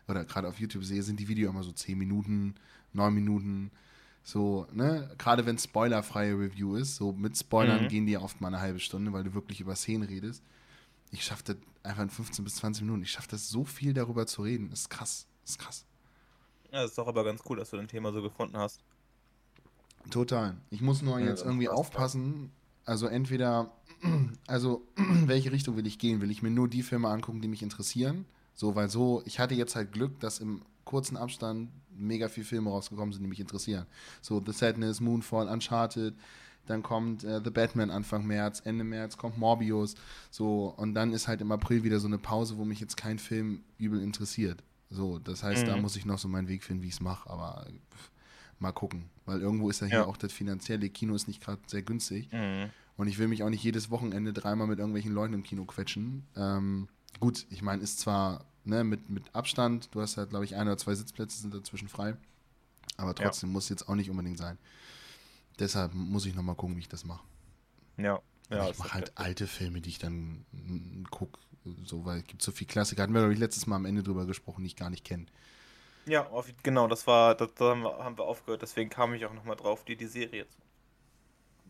[0.07, 2.55] oder gerade auf YouTube sehe, sind die Videos immer so 10 Minuten,
[2.93, 3.71] 9 Minuten.
[4.23, 5.13] So, ne?
[5.17, 7.87] Gerade wenn spoilerfreie Review ist, so mit Spoilern Mhm.
[7.87, 10.43] gehen die ja oft mal eine halbe Stunde, weil du wirklich über Szenen redest.
[11.11, 13.03] Ich schaffe das einfach in 15 bis 20 Minuten.
[13.03, 14.69] Ich schaffe das so viel darüber zu reden.
[14.69, 15.27] Das ist krass.
[15.43, 15.85] Das ist krass.
[16.71, 18.83] Ja, das ist doch aber ganz cool, dass du dein Thema so gefunden hast.
[20.09, 20.57] Total.
[20.69, 22.51] Ich muss nur Ja, jetzt irgendwie aufpassen.
[22.85, 23.71] Also entweder,
[24.47, 24.85] also
[25.25, 26.21] welche Richtung will ich gehen?
[26.21, 28.25] Will ich mir nur die Filme angucken, die mich interessieren?
[28.53, 32.69] So, weil so, ich hatte jetzt halt Glück, dass im kurzen Abstand mega viele Filme
[32.69, 33.85] rausgekommen sind, die mich interessieren.
[34.21, 36.15] So, The Sadness, Moonfall, Uncharted,
[36.65, 39.95] dann kommt äh, The Batman Anfang März, Ende März kommt Morbius,
[40.31, 43.19] so, und dann ist halt im April wieder so eine Pause, wo mich jetzt kein
[43.19, 44.63] Film übel interessiert.
[44.89, 45.81] So, das heißt, da Mhm.
[45.81, 48.11] muss ich noch so meinen Weg finden, wie ich es mache, aber pff,
[48.59, 50.05] mal gucken, weil irgendwo ist ja hier Ja.
[50.05, 52.69] auch das finanzielle Kino ist nicht gerade sehr günstig Mhm.
[52.95, 56.23] und ich will mich auch nicht jedes Wochenende dreimal mit irgendwelchen Leuten im Kino quetschen.
[56.37, 56.87] Ähm,
[57.19, 60.67] gut, ich meine, ist zwar ne, mit, mit Abstand, du hast halt, glaube ich, ein
[60.67, 62.15] oder zwei Sitzplätze sind dazwischen frei,
[62.97, 64.57] aber trotzdem muss jetzt auch nicht unbedingt sein.
[65.59, 67.23] Deshalb muss ich nochmal gucken, wie ich das mache.
[67.97, 68.19] Ja.
[68.49, 70.45] Ja, ich mache halt alte Filme, die ich dann
[71.09, 71.39] gucke,
[71.85, 73.03] so, weil es gibt so viele Klassiker.
[73.03, 75.25] Hatten wir, glaube ich, letztes Mal am Ende drüber gesprochen, die ich gar nicht kenne.
[76.05, 76.29] Ja,
[76.61, 79.95] genau, das war, da, da haben wir aufgehört, deswegen kam ich auch nochmal drauf, die,
[79.95, 80.57] die Serie zu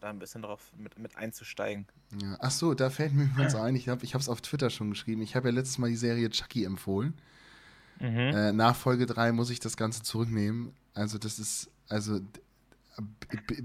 [0.04, 1.86] da ein bisschen drauf mit, mit einzusteigen.
[2.22, 2.36] Ja.
[2.40, 5.22] Ach so, da fällt mir übrigens ein, ich habe es auf Twitter schon geschrieben.
[5.22, 7.14] Ich habe ja letztes Mal die Serie Chucky empfohlen.
[8.00, 8.18] Mhm.
[8.18, 10.74] Äh, nach Folge 3 muss ich das Ganze zurücknehmen.
[10.94, 12.20] Also, das ist, also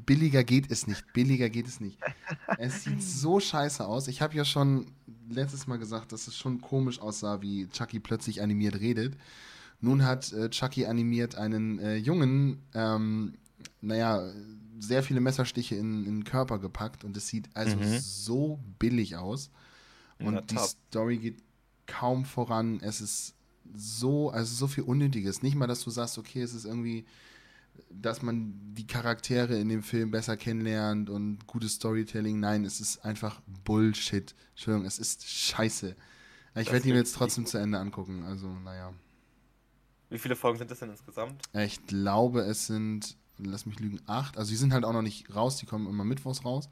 [0.06, 1.12] billiger geht es nicht.
[1.12, 1.98] Billiger geht es nicht.
[2.58, 4.08] Es sieht so scheiße aus.
[4.08, 4.86] Ich habe ja schon
[5.28, 9.16] letztes Mal gesagt, dass es schon komisch aussah, wie Chucky plötzlich animiert redet.
[9.80, 13.34] Nun hat äh, Chucky animiert einen äh, Jungen, ähm,
[13.80, 14.32] naja,
[14.78, 17.98] sehr viele Messerstiche in, in den Körper gepackt und es sieht also mhm.
[17.98, 19.50] so billig aus.
[20.18, 21.42] Und ja, die Story geht
[21.86, 22.80] kaum voran.
[22.80, 23.34] Es ist
[23.74, 25.42] so, also so viel Unnötiges.
[25.42, 27.06] Nicht mal, dass du sagst, okay, es ist irgendwie,
[27.90, 32.40] dass man die Charaktere in dem Film besser kennenlernt und gutes Storytelling.
[32.40, 34.34] Nein, es ist einfach Bullshit.
[34.50, 35.96] Entschuldigung, es ist scheiße.
[36.56, 38.24] Ich werde ihn jetzt trotzdem zu Ende angucken.
[38.24, 38.92] Also, naja.
[40.10, 41.42] Wie viele Folgen sind das denn insgesamt?
[41.52, 44.38] Ich glaube, es sind lass mich lügen, acht.
[44.38, 46.68] Also die sind halt auch noch nicht raus, die kommen immer mittwochs raus.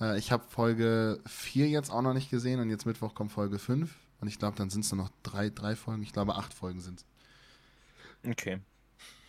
[0.00, 3.58] Äh, ich habe Folge 4 jetzt auch noch nicht gesehen und jetzt Mittwoch kommt Folge
[3.58, 3.94] 5.
[4.20, 6.02] Und ich glaube, dann sind es nur noch drei, drei Folgen.
[6.02, 8.30] Ich glaube, acht Folgen sind es.
[8.30, 8.60] Okay.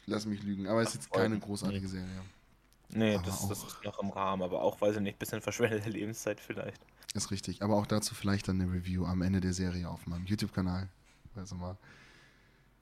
[0.06, 0.68] Lass mich lügen.
[0.68, 1.32] Aber es ist jetzt Folgen.
[1.32, 1.91] keine großartige nee.
[1.91, 2.22] Serie.
[2.89, 6.39] Nee, das, das, ist noch im Rahmen, aber auch, weiß ich nicht, bisschen verschwendete Lebenszeit
[6.39, 6.82] vielleicht.
[7.13, 7.62] Ist richtig.
[7.62, 10.88] Aber auch dazu vielleicht dann eine Review am Ende der Serie auf meinem YouTube-Kanal.
[11.36, 11.78] Also mal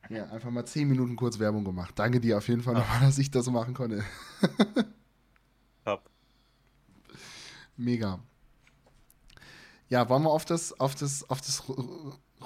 [0.09, 1.93] ja, einfach mal zehn Minuten kurz Werbung gemacht.
[1.97, 4.03] Danke dir auf jeden Fall nochmal, dass ich das so machen konnte.
[5.85, 6.09] Top.
[7.77, 8.19] Mega.
[9.89, 11.63] Ja, wollen wir auf das, auf das, auf das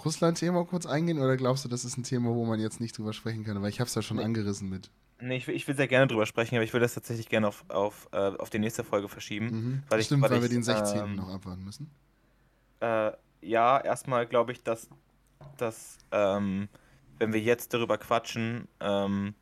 [0.03, 3.13] Russland-Thema kurz eingehen oder glaubst du, das ist ein Thema, wo man jetzt nicht drüber
[3.13, 3.61] sprechen kann?
[3.61, 4.23] Weil ich habe es ja schon nee.
[4.23, 4.89] angerissen mit.
[5.19, 7.47] Nee, ich will, ich will, sehr gerne drüber sprechen, aber ich will das tatsächlich gerne
[7.47, 9.45] auf, auf, äh, auf die nächste Folge verschieben.
[9.47, 9.83] Mhm.
[9.89, 10.99] Weil Stimmt, ich, weil, weil wir den 16.
[10.99, 11.89] Ähm, noch abwarten müssen.
[12.81, 14.89] Äh, ja, erstmal glaube ich, dass,
[15.57, 16.69] dass ähm,
[17.19, 19.35] wenn wir jetzt darüber quatschen, ähm,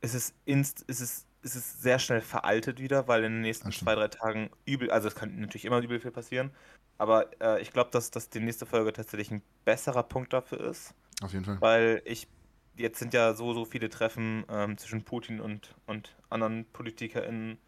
[0.00, 3.72] ist es inst, ist es, ist es sehr schnell veraltet wieder, weil in den nächsten
[3.72, 6.50] zwei, drei Tagen übel, also es kann natürlich immer übel viel passieren,
[6.98, 10.94] aber äh, ich glaube, dass das die nächste Folge tatsächlich ein besserer Punkt dafür ist.
[11.22, 11.60] Auf jeden Fall.
[11.60, 12.28] Weil ich,
[12.76, 17.58] jetzt sind ja so, so viele Treffen ähm, zwischen Putin und, und anderen PolitikerInnen.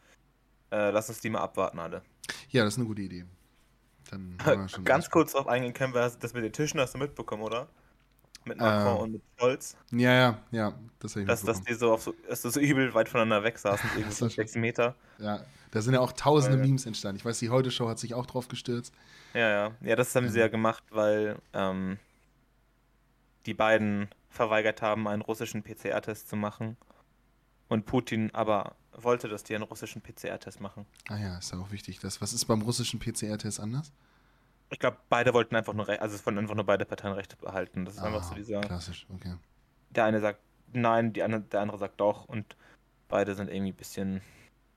[0.71, 2.03] Äh, lass uns die mal abwarten alle.
[2.51, 3.25] Ja, das ist eine gute Idee.
[4.11, 4.37] Dann
[4.85, 7.69] Ganz kurz darauf eingehen können wir das mit den Tischen hast du mitbekommen, oder?
[8.44, 9.76] Mit Macron äh, und mit Scholz.
[9.92, 10.74] Ja, ja, ja.
[10.98, 14.14] Das dass, dass die so, auf so, dass so übel weit voneinander weg saßen, irgendwie
[14.14, 14.94] so sechs Meter.
[15.18, 17.18] Ja, da sind ja auch tausende weil, Memes entstanden.
[17.18, 18.94] Ich weiß, die Heute-Show hat sich auch drauf gestürzt.
[19.35, 19.70] Ja, ja.
[19.83, 20.31] Ja, das haben ja.
[20.31, 21.98] sie ja gemacht, weil ähm,
[23.46, 26.76] die beiden verweigert haben, einen russischen PCR-Test zu machen.
[27.68, 30.87] Und Putin aber wollte, dass die einen russischen PCR-Test machen.
[31.09, 32.00] Ah ja, ist ja auch wichtig.
[32.00, 33.92] Das, was ist beim russischen PCR-Test anders?
[34.70, 37.37] Ich glaube, beide wollten einfach nur Recht, also es wollten einfach nur beide Parteien Rechte
[37.37, 37.85] behalten.
[37.85, 38.61] Das ist ah, einfach so dieser.
[38.61, 39.35] Klassisch, okay.
[39.90, 40.40] Der eine sagt
[40.72, 42.56] nein, die andere, der andere sagt doch und
[43.09, 44.20] beide sind irgendwie ein bisschen,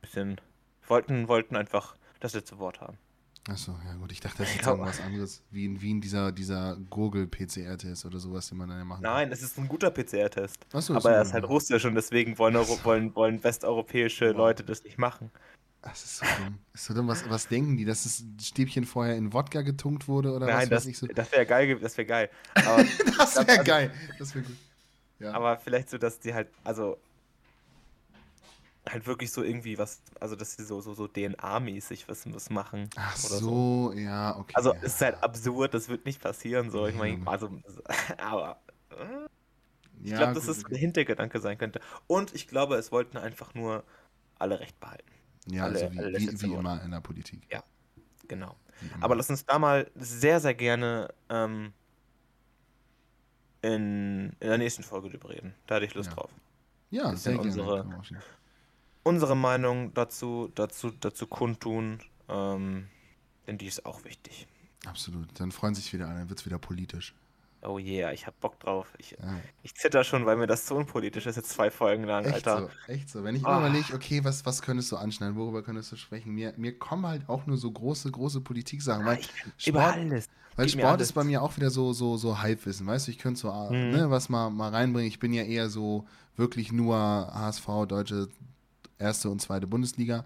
[0.02, 0.42] bisschen,
[0.88, 2.98] wollten, wollten einfach das letzte Wort haben.
[3.50, 6.78] Achso, ja gut, ich dachte, das ist jetzt irgendwas anderes, wie in Wien dieser, dieser
[6.90, 9.34] Gurgel-PCR-Test oder sowas, den man dann ja machen Nein, kann.
[9.34, 10.66] es ist ein guter PCR-Test.
[10.72, 14.98] Achso, Aber er ist halt russisch und deswegen wollen, wollen, wollen westeuropäische Leute das nicht
[14.98, 15.30] machen.
[15.84, 16.60] Das ist so dumm.
[16.74, 17.08] Ist so dumm.
[17.10, 20.86] Was, was denken die, dass das Stäbchen vorher in Wodka getunkt wurde oder Nein, was
[20.86, 21.08] das, so?
[21.08, 22.30] das wäre geil, das wäre geil.
[22.56, 23.92] das wäre also, geil.
[24.18, 24.56] Das wäre gut.
[25.20, 25.34] Ja.
[25.34, 26.98] Aber vielleicht so, dass die halt, also
[28.90, 32.90] halt wirklich so irgendwie was, also dass sie so, so, so DNA-mäßig was, was machen.
[32.96, 34.54] Ach so, so, ja, okay.
[34.56, 34.82] Also ja.
[34.82, 36.88] ist halt absurd, das wird nicht passieren, so.
[36.88, 37.50] Ich meine, also,
[38.18, 38.62] aber.
[38.92, 39.28] Äh,
[40.02, 41.80] ich ja, glaube, dass es das der Hintergedanke sein könnte.
[42.08, 43.86] Und ich glaube, es wollten einfach nur
[44.38, 45.13] alle Recht behalten.
[45.48, 47.42] Ja, alle, also wie, alle wie, wie immer in der Politik.
[47.52, 47.64] Ja,
[48.28, 48.56] genau.
[49.02, 51.74] Aber lass uns da mal sehr, sehr gerne ähm,
[53.62, 55.54] in, in der nächsten Folge drüber reden.
[55.68, 56.16] Da hätte ich Lust ja.
[56.16, 56.32] drauf.
[56.92, 58.22] Ja, sehr unsere, gerne.
[59.04, 62.88] Unsere Meinung dazu, dazu, dazu kundtun, ähm,
[63.48, 64.48] denn die ist auch wichtig.
[64.86, 65.28] Absolut.
[65.40, 67.16] Dann freuen sich wieder alle, dann wird es wieder politisch.
[67.66, 68.94] Oh yeah, ich hab Bock drauf.
[68.98, 69.18] Ich, ja.
[69.62, 72.70] ich zitter schon, weil mir das so unpolitisch ist, jetzt zwei Folgen lang, echt Alter.
[72.88, 73.24] So, echt so.
[73.24, 73.58] Wenn ich oh.
[73.58, 76.34] überlege, okay, was, was könntest du anschneiden, worüber könntest du sprechen?
[76.34, 79.06] Mir, mir kommen halt auch nur so große, große Politik-Sachen.
[79.06, 79.20] Weil
[79.58, 80.30] Sport, alles.
[80.56, 81.10] Weil Sport alles.
[81.10, 83.12] ist bei mir auch wieder so, so, so Halbwissen, weißt du?
[83.12, 83.92] Ich könnte so mhm.
[83.92, 85.08] ne, was mal, mal reinbringen.
[85.08, 88.28] Ich bin ja eher so wirklich nur HSV, deutsche
[89.00, 90.26] erste und zweite Bundesliga.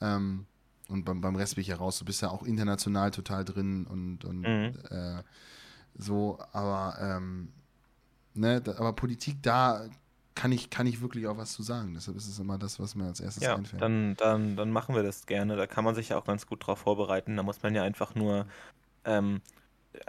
[0.00, 0.46] Ähm,
[0.88, 1.98] und beim, beim Rest bin ich ja raus.
[1.98, 4.74] Du bist ja auch international total drin und, und mhm.
[4.90, 5.22] äh,
[5.94, 7.52] so, aber, ähm,
[8.34, 9.88] ne, aber Politik, da
[10.34, 11.94] kann ich, kann ich wirklich auch was zu sagen.
[11.94, 13.82] Deshalb ist es immer das, was mir als erstes Ja, einfällt.
[13.82, 15.56] dann, dann, dann machen wir das gerne.
[15.56, 17.36] Da kann man sich ja auch ganz gut drauf vorbereiten.
[17.36, 18.46] Da muss man ja einfach nur
[19.04, 19.42] ähm,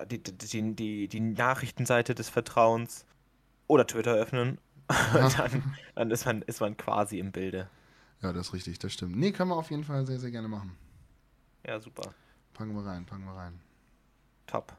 [0.09, 3.05] die, die, die, die Nachrichtenseite des Vertrauens
[3.67, 4.57] oder Twitter öffnen.
[5.13, 5.63] Dann,
[5.95, 7.69] dann ist, man, ist man quasi im Bilde.
[8.21, 9.15] Ja, das ist richtig, das stimmt.
[9.15, 10.75] Nee, kann man auf jeden Fall sehr, sehr gerne machen.
[11.65, 12.13] Ja, super.
[12.53, 13.59] Packen wir rein, packen wir rein.
[14.45, 14.75] Top.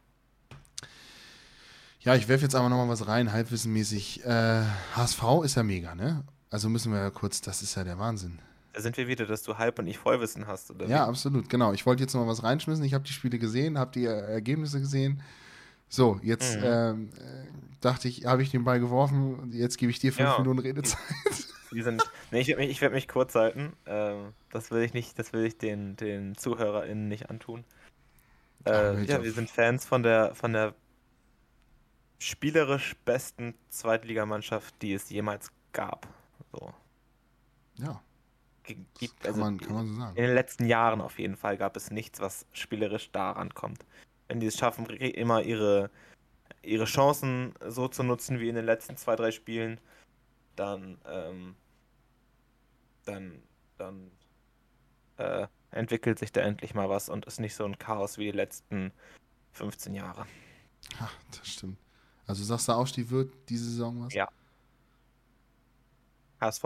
[2.05, 4.25] Ja, ich werfe jetzt aber nochmal was rein, halbwissenmäßig.
[4.25, 4.63] Äh,
[4.95, 6.23] HSV ist ja mega, ne?
[6.51, 8.39] Also müssen wir ja kurz, das ist ja der Wahnsinn.
[8.75, 10.87] Da sind wir wieder, dass du Halb- und ich Vollwissen hast, oder?
[10.87, 11.73] Ja, absolut, genau.
[11.73, 12.85] Ich wollte jetzt noch mal was reinschmissen.
[12.85, 15.23] Ich habe die Spiele gesehen, habe die äh, Ergebnisse gesehen.
[15.89, 16.63] So, jetzt Mhm.
[16.65, 17.47] ähm, äh,
[17.81, 20.39] dachte ich, habe ich den Ball geworfen jetzt gebe ich dir fünf Ja.
[20.39, 20.99] Minuten Redezeit.
[21.73, 23.73] Die sind, nee, ich werde mich, ich werd mich kurz halten.
[23.87, 27.65] Ähm, das will ich nicht, das will ich den, den ZuhörerInnen nicht antun.
[28.65, 30.75] Ach, Äh, ich ja, wir sind Fans von der, von der
[32.19, 36.07] spielerisch besten Zweitligamannschaft, die es jemals gab.
[36.53, 36.73] So.
[37.77, 38.01] Ja,
[38.65, 40.17] Gibt, kann, also man, kann man so sagen.
[40.17, 43.85] in den letzten Jahren auf jeden Fall gab es nichts, was spielerisch daran kommt.
[44.29, 45.91] Wenn die es schaffen, immer ihre,
[46.63, 49.79] ihre Chancen so zu nutzen wie in den letzten zwei, drei Spielen,
[50.57, 51.57] dann, ähm,
[53.05, 53.43] dann,
[53.77, 54.11] dann
[55.19, 58.37] äh, entwickelt sich da endlich mal was und ist nicht so ein Chaos wie die
[58.37, 58.93] letzten
[59.53, 60.27] 15 Jahre.
[61.01, 61.79] Ha, das stimmt.
[62.27, 64.15] Also sagst du, Aufstieg wird diese Saison was?
[64.15, 64.29] Ja.
[66.41, 66.65] HSV,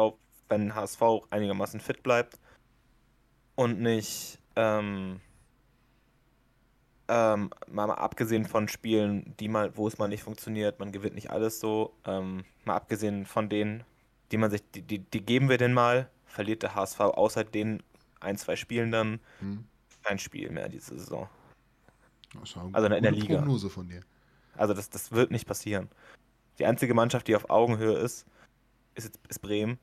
[0.48, 2.38] wenn HSV einigermaßen fit bleibt
[3.54, 5.20] und nicht, ähm,
[7.08, 11.30] ähm, mal, abgesehen von Spielen, die mal, wo es mal nicht funktioniert, man gewinnt nicht
[11.30, 13.84] alles so, ähm, mal abgesehen von denen,
[14.30, 17.82] die man sich, die, die, die geben wir denn mal, verliert der HSV außer den
[18.20, 19.64] ein, zwei Spielen dann Hm?
[20.02, 21.28] kein Spiel mehr diese Saison.
[22.72, 23.38] Also in der Liga.
[23.38, 24.02] Prognose von dir.
[24.58, 25.88] Also das, das wird nicht passieren.
[26.58, 28.26] Die einzige Mannschaft, die auf Augenhöhe ist,
[28.94, 29.78] ist, ist Bremen.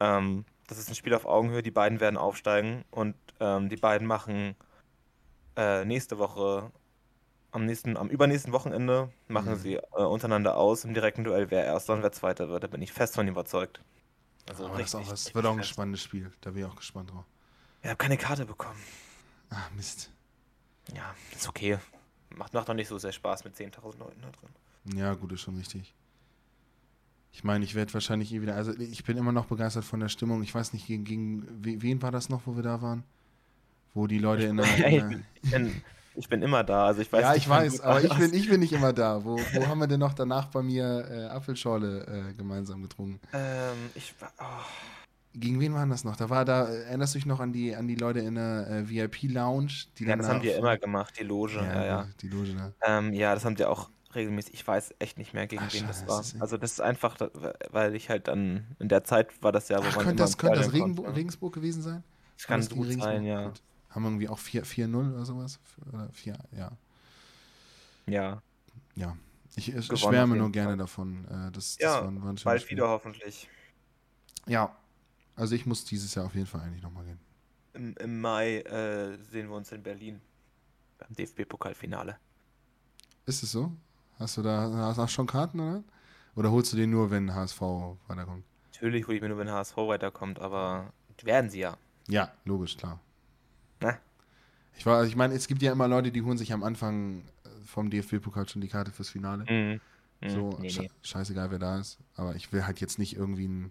[0.00, 1.62] Ähm, das ist ein Spiel auf Augenhöhe.
[1.62, 4.54] Die beiden werden aufsteigen und ähm, die beiden machen
[5.56, 6.70] äh, nächste Woche,
[7.50, 9.58] am nächsten, am übernächsten Wochenende machen Mhm.
[9.58, 12.62] sie äh, untereinander aus im direkten Duell, wer Erster und wer Zweiter wird.
[12.64, 13.82] Da bin ich fest von überzeugt.
[14.48, 16.32] Also Aber das, ist auch, richtig, das richtig wird auch ein spannendes Spiel.
[16.40, 17.24] Da bin ich auch gespannt drauf.
[17.82, 18.80] Ich habe keine Karte bekommen.
[19.50, 20.10] Ah, Mist.
[20.94, 21.78] Ja, ist okay.
[22.36, 24.98] Macht, macht doch nicht so sehr Spaß mit 10.000 Leuten da drin.
[24.98, 25.94] Ja, gut, ist schon richtig.
[27.32, 28.54] Ich meine, ich werde wahrscheinlich eh wieder.
[28.56, 30.42] Also, ich bin immer noch begeistert von der Stimmung.
[30.42, 33.04] Ich weiß nicht, gegen, gegen we- wen war das noch, wo wir da waren?
[33.94, 34.66] Wo die Leute in der.
[34.66, 35.82] In ich, der bin, ich, bin,
[36.14, 36.86] ich bin immer da.
[36.86, 39.24] Also ich weiß ja, ich weiß, aber ich bin, ich bin nicht immer da.
[39.24, 43.20] Wo, wo haben wir denn noch danach bei mir äh, Apfelschorle äh, gemeinsam getrunken?
[43.32, 44.32] Ähm, ich war.
[44.38, 45.01] Oh,
[45.34, 46.16] Gegen wen waren das noch?
[46.16, 48.66] Da war da, äh, erinnerst du dich noch an die, an die Leute in der
[48.68, 49.72] äh, VIP-Lounge?
[49.98, 51.54] ja, das da haben ja auf- immer gemacht, die Loge.
[51.56, 52.08] Ja, ja.
[52.20, 52.72] Die Loge da.
[52.82, 54.52] Ähm, ja, das haben die auch regelmäßig.
[54.52, 56.18] Ich weiß echt nicht mehr, gegen Ach, wen das war.
[56.18, 57.16] das Also das ist einfach,
[57.70, 60.36] weil ich halt dann in der Zeit war das ja, wo Ach, man könnte das,
[60.36, 61.16] könnte das Regenbo konnte.
[61.18, 62.04] Regensburg gewesen sein?
[62.36, 63.46] Das kann das gut sein, ja.
[63.48, 63.62] Gut.
[63.88, 65.60] Haben wir irgendwie auch 4 4-0 oder sowas?
[65.88, 66.72] Oder 4, ja.
[68.06, 68.42] Ja,
[68.96, 69.16] Ja.
[69.54, 70.76] Ich, ich schwärme nur gerne Fall.
[70.78, 71.24] davon.
[71.26, 73.48] Äh, das, das Ja, war, ein- war schönes bald wieder hoffentlich.
[74.46, 74.74] Ja.
[75.36, 77.18] Also ich muss dieses Jahr auf jeden Fall eigentlich nochmal gehen.
[77.74, 80.20] Im, im Mai äh, sehen wir uns in Berlin
[80.98, 82.16] beim DFB-Pokalfinale.
[83.26, 83.72] Ist es so?
[84.18, 85.84] Hast du da hast du schon Karten, oder?
[86.34, 87.60] Oder holst du den nur, wenn HSV
[88.06, 88.44] weiterkommt?
[88.72, 90.92] Natürlich hole ich mir nur, wenn HSV weiterkommt, aber
[91.22, 91.76] werden sie ja.
[92.08, 93.00] Ja, logisch, klar.
[93.80, 93.98] Ne?
[94.76, 97.48] Ich, war, ich meine, es gibt ja immer Leute, die holen sich am Anfang äh,
[97.64, 99.44] vom DFB-Pokal schon die Karte fürs Finale.
[99.48, 99.80] Mhm.
[100.20, 100.28] Mhm.
[100.28, 100.90] So, nee, nee.
[101.02, 101.98] scheißegal, wer da ist.
[102.16, 103.70] Aber ich will halt jetzt nicht irgendwie ein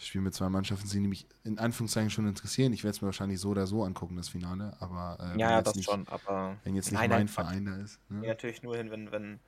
[0.00, 2.72] Spiel mit zwei Mannschaften die mich in Anführungszeichen schon interessieren.
[2.72, 4.76] Ich werde es mir wahrscheinlich so oder so angucken, das Finale.
[4.78, 7.26] Aber äh, wenn Ja, ja, jetzt das nicht, schon, aber wenn jetzt nicht mein.
[7.28, 7.98] Verein da ist.
[8.08, 8.26] Ne?
[8.26, 9.40] natürlich nur hin, wenn, wenn,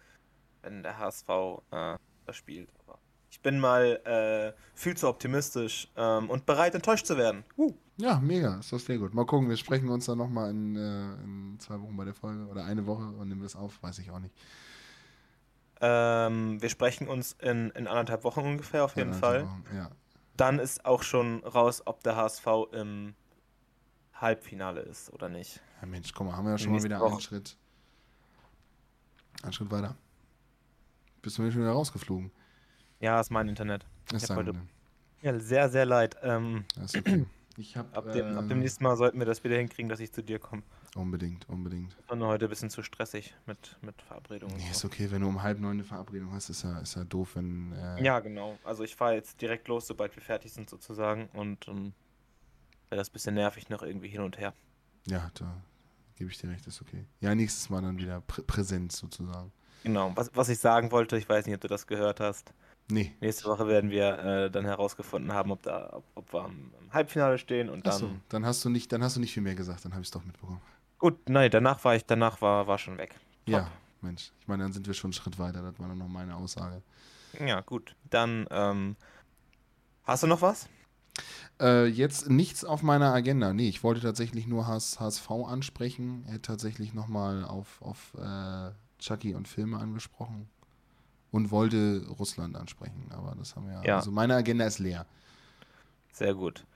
[0.63, 1.29] wenn der HSV
[1.71, 2.69] äh, das spielt.
[2.81, 2.99] Aber
[3.31, 7.45] ich bin mal äh, viel zu optimistisch ähm, und bereit, enttäuscht zu werden.
[7.57, 7.73] Uh.
[7.97, 9.13] Ja, mega, ist das sehr gut.
[9.13, 12.47] Mal gucken, wir sprechen uns dann nochmal in, äh, in zwei Wochen bei der Folge
[12.47, 14.35] oder eine Woche und nehmen wir es auf, weiß ich auch nicht.
[15.83, 19.45] Ähm, wir sprechen uns in, in anderthalb Wochen ungefähr auf jeden Ja, Fall.
[19.45, 19.91] Wochen, Ja,
[20.37, 23.15] Dann ist auch schon raus, ob der HSV im
[24.15, 25.61] Halbfinale ist oder nicht.
[25.81, 27.13] ja Mensch, guck mal, haben wir ja schon mal wieder Woche.
[27.13, 27.57] einen Schritt,
[29.43, 29.97] einen Schritt weiter.
[31.23, 32.31] Bist du mir schon wieder rausgeflogen?
[33.01, 33.87] Ja, ist mein Internet.
[34.09, 34.55] Das Ich heute-.
[35.23, 36.17] Ja, sehr, sehr leid.
[36.23, 37.27] Ähm, ist okay.
[37.57, 40.01] Ich hab, ab, dem, ab äh, dem nächsten Mal sollten wir das wieder hinkriegen, dass
[40.01, 40.63] ich zu dir komme.
[40.97, 41.97] Unbedingt, unbedingt.
[42.09, 44.55] War nur heute ein bisschen zu stressig mit, mit Verabredungen.
[44.57, 46.97] und Nee, ist okay, wenn du um halb neun eine Verabredung hast, ist ja, ist
[46.97, 47.73] ja doof, wenn.
[47.73, 48.59] Äh, Ja, genau.
[48.65, 51.29] Also ich fahre jetzt direkt los, sobald wir fertig sind sozusagen.
[51.33, 51.93] Und ähm,
[52.89, 54.53] wäre das ein bisschen nervig noch irgendwie hin und her.
[55.07, 55.63] Ja, da
[56.17, 57.07] gebe ich dir recht, ist okay.
[57.21, 59.53] Ja, nächstes Mal dann wieder Prä Präsenz sozusagen.
[59.85, 60.13] Genau.
[60.17, 62.53] Was, was ich sagen wollte, ich weiß nicht, ob du das gehört hast.
[62.91, 63.15] Nee.
[63.21, 66.93] Nächste Woche werden wir äh, dann herausgefunden haben, ob, da, ob, ob wir am, am
[66.93, 67.93] Halbfinale stehen und dann.
[67.95, 70.09] Achso, dann hast du nicht, dann hast du nicht viel mehr gesagt, dann habe ich
[70.09, 70.61] es doch mitbekommen.
[71.01, 73.19] Gut, nein, danach war ich, danach war, war schon weg.
[73.47, 73.71] Ja,
[74.03, 74.33] Mensch.
[74.41, 75.63] Ich meine, dann sind wir schon einen Schritt weiter.
[75.63, 76.83] Das war dann noch meine Aussage.
[77.39, 77.97] Ja, gut.
[78.11, 78.97] Dann, ähm,
[80.05, 80.69] hast du noch was?
[81.59, 83.55] Äh, jetzt nichts auf meiner Agenda.
[83.55, 86.25] Nee, ich wollte tatsächlich nur HS, HSV ansprechen.
[86.27, 90.51] Er hat tatsächlich nochmal auf, auf äh, Chucky und Filme angesprochen.
[91.31, 93.07] Und wollte Russland ansprechen.
[93.11, 93.83] Aber das haben wir.
[93.85, 93.97] Ja.
[93.97, 95.07] Also meine Agenda ist leer.
[96.13, 96.67] Sehr gut.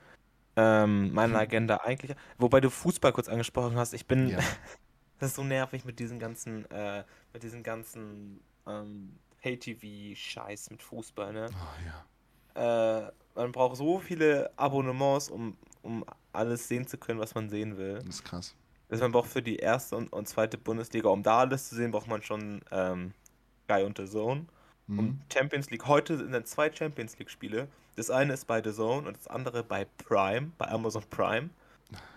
[0.56, 4.38] Ähm, meine Agenda eigentlich, wobei du Fußball kurz angesprochen hast, ich bin, Ja.
[5.18, 11.32] das ist so nervig mit diesen ganzen, äh, mit diesen ganzen ähm, Pay-TV-Scheiß mit Fußball,
[11.32, 11.46] ne?
[11.50, 13.06] Oh, ja.
[13.06, 17.76] Äh, man braucht so viele Abonnements, um, um alles sehen zu können, was man sehen
[17.76, 17.94] will.
[17.94, 18.54] Das ist krass.
[18.88, 21.90] Also man braucht für die erste und, und zweite Bundesliga, um da alles zu sehen,
[21.90, 23.12] braucht man schon ähm,
[23.64, 24.46] Sky und The Zone.
[24.86, 24.98] Mhm.
[24.98, 27.68] Und Champions League, heute sind dann zwei Champions League Spiele.
[27.96, 31.50] Das eine ist bei The Zone und das andere bei Prime, bei Amazon Prime.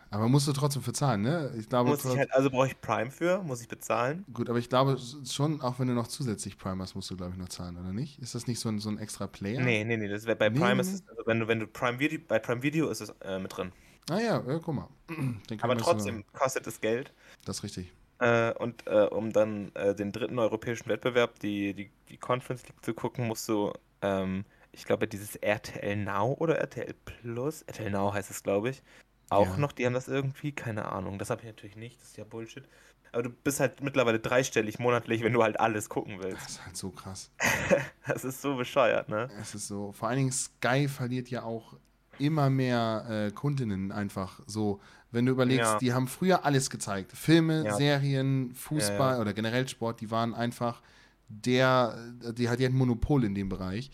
[0.09, 1.53] Aber musst du trotzdem für zahlen, ne?
[1.57, 4.26] Ich glaube, Muss ich halt, also brauche ich Prime für, muss ich bezahlen.
[4.34, 7.34] gut, aber ich glaube schon, auch wenn du noch zusätzlich Prime hast, musst du, glaube
[7.34, 8.18] ich, noch zahlen, oder nicht?
[8.20, 9.61] Ist das nicht so ein, so ein extra Player?
[9.61, 11.59] Nee, nee, nee, das wär, bei Nee, Prime nee, ist es, also wenn du, wenn
[11.59, 13.74] du Prime Video, bei Prime Video ist es äh, mit drin.
[14.09, 14.88] Ah ja, ja guck mal.
[15.61, 17.11] Aber trotzdem kostet es Geld.
[17.43, 17.91] Das ist richtig.
[18.20, 22.84] Äh, und äh, um dann äh, den dritten europäischen Wettbewerb, die, die, die Conference League
[22.84, 28.13] zu gucken, musst du, ähm, ich glaube, dieses RTL Now oder RTL Plus, RTL Now
[28.13, 28.82] heißt es, glaube ich,
[29.30, 29.57] auch Ja.
[29.57, 32.24] noch, die haben das irgendwie, keine Ahnung, das habe ich natürlich nicht, das ist ja
[32.24, 32.63] Bullshit.
[33.11, 36.49] Aber du bist halt mittlerweile dreistellig monatlich, wenn du halt alles gucken Das willst.
[36.49, 37.32] ist halt so krass.
[38.07, 39.30] Das ist so bescheuert, ne?
[39.41, 41.76] Es ist so, vor allen Dingen Sky verliert ja auch
[42.20, 44.80] immer mehr äh, Kundinnen einfach so.
[45.12, 45.78] Wenn du überlegst, Ja.
[45.78, 47.12] die haben früher alles gezeigt.
[47.14, 47.76] Filme, Ja.
[47.76, 50.82] Serien, Fußball Ja, oder generell Sport, die waren einfach
[51.30, 53.89] der, die hat ja ein Monopol in dem Bereich.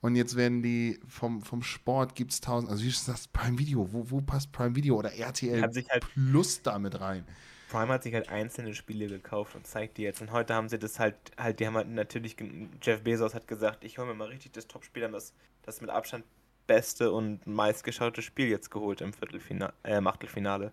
[0.00, 3.58] Und jetzt werden die vom, vom Sport gibt es tausend, also wie ist das Prime
[3.58, 3.92] Video?
[3.92, 7.24] Wo, wo passt Prime Video oder RTL halt Plus damit rein?
[7.70, 10.20] Prime hat sich halt einzelne Spiele gekauft und zeigt die jetzt.
[10.20, 12.36] Und heute haben sie das halt, halt, die haben halt natürlich,
[12.80, 15.90] Jeff Bezos hat gesagt, ich hole mir mal richtig das Topspiel an, das, das mit
[15.90, 16.24] Abstand
[16.66, 20.72] beste und meistgeschaute Spiel jetzt geholt im Viertelfinale, äh, im Achtelfinale.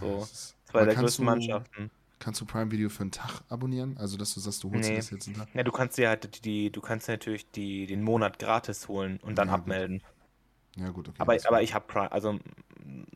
[0.00, 1.90] So, ist- Zwei der größten du- Mannschaften.
[2.18, 3.96] Kannst du Prime Video für einen Tag abonnieren?
[3.98, 4.96] Also, dass du sagst, du holst Nee.
[4.96, 5.48] das jetzt einen Tag?
[5.54, 9.36] Ja, du kannst dir halt die, du kannst natürlich die, den Monat gratis holen und
[9.36, 9.60] dann Ja, gut.
[9.62, 10.02] abmelden.
[10.76, 11.16] Ja, gut, okay.
[11.20, 12.38] Aber, aber ich habe Prime, also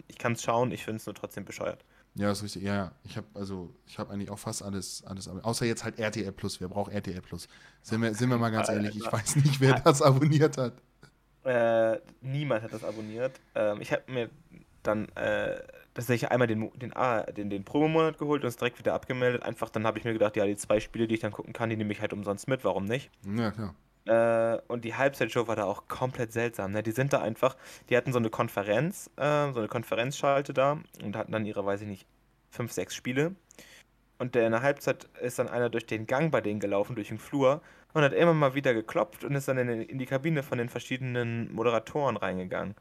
[0.06, 1.84] ich kann es schauen, ich finde es nur trotzdem bescheuert.
[2.14, 2.62] Ja, ist richtig.
[2.62, 2.92] Ja.
[3.04, 6.32] Ich habe also, ich habe eigentlich auch fast alles, alles, ab- außer jetzt halt RTL
[6.32, 6.60] Plus.
[6.60, 7.48] Wer braucht RTL Plus?
[7.82, 8.96] Sind wir, sind wir mal ganz ehrlich.
[8.96, 10.74] Ich weiß nicht, wer das abonniert hat.
[11.45, 13.41] Äh, niemand hat das abonniert.
[13.55, 14.30] Ähm, ich habe mir
[14.82, 15.61] dann äh,
[15.95, 19.43] tatsächlich einmal den, den, ah, den, den Probemonat geholt und es direkt wieder abgemeldet.
[19.43, 21.70] Einfach dann habe ich mir gedacht, ja, die zwei Spiele, die ich dann gucken kann,
[21.70, 23.11] die nehme ich halt umsonst mit, warum nicht?
[23.24, 23.74] Ja, klar.
[24.07, 26.72] Äh, und die Halbzeitshow war da auch komplett seltsam.
[26.72, 26.82] Ne?
[26.82, 27.57] Die sind da einfach,
[27.88, 31.82] die hatten so eine Konferenz, äh, so eine Konferenzschalte da und hatten dann ihre, weiß
[31.82, 32.07] ich nicht,
[32.51, 33.34] fünf, sechs Spiele.
[34.18, 37.09] Und der in der Halbzeit ist dann einer durch den Gang bei denen gelaufen, durch
[37.09, 37.62] den Flur
[37.93, 40.68] und hat immer mal wieder geklopft und ist dann in, in die Kabine von den
[40.68, 42.74] verschiedenen Moderatoren reingegangen.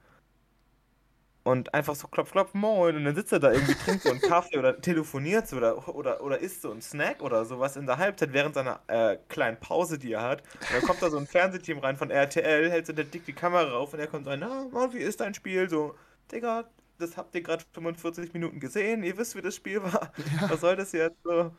[1.44, 2.96] Und einfach so klopf, klopf, moin.
[2.96, 6.22] Und dann sitzt er da irgendwie, trinkt so einen Kaffee oder telefoniert so oder, oder,
[6.22, 9.98] oder isst so einen Snack oder sowas in der Halbzeit während seiner äh, kleinen Pause,
[9.98, 10.44] die er hat.
[10.62, 13.34] Und dann kommt da so ein Fernsehteam rein von RTL, hält so der dick die
[13.34, 15.70] Kamera auf und er kommt rein, na, Mann, wie ist dein Spiel?
[15.70, 15.96] So,
[16.32, 16.66] Digga,
[17.00, 20.12] das habt ihr gerade 45 Minuten gesehen, ihr wisst, wie das Spiel war.
[20.50, 21.52] Was soll das jetzt so?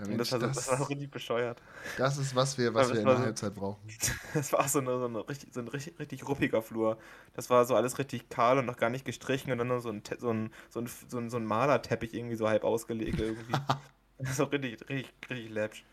[0.00, 1.62] Ja, Und Mensch, das, war, so- das, das war so richtig bescheuert.
[1.96, 3.80] das ist, was wir, was wir das in der so- Halbzeit brauchen.
[4.34, 6.98] Das war so, eine, so, eine richtig, so ein richtig, richtig ruppiger Flur.
[7.34, 9.90] Das war so alles richtig kahl und noch gar nicht gestrichen und dann nur so
[9.90, 13.52] ein, so ein, so ein, so ein, so ein Malerteppich irgendwie so halb ausgelegt irgendwie.
[14.32, 15.84] so richtig, richtig, richtig läppsch.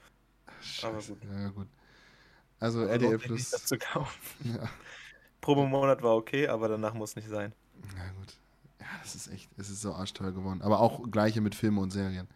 [0.84, 1.18] Aber gut.
[1.24, 1.68] Ja, gut.
[2.60, 3.50] Also Also nicht, Plus.
[3.52, 4.20] das zu kaufen.
[4.44, 4.70] Ja,
[5.42, 7.54] Probemonat war okay, aber danach muss nicht sein.
[7.96, 8.34] na gut.
[8.80, 10.62] Ja, das ist echt, es ist so arschteuer geworden.
[10.62, 12.28] Aber auch gleiche mit Filmen und Serien.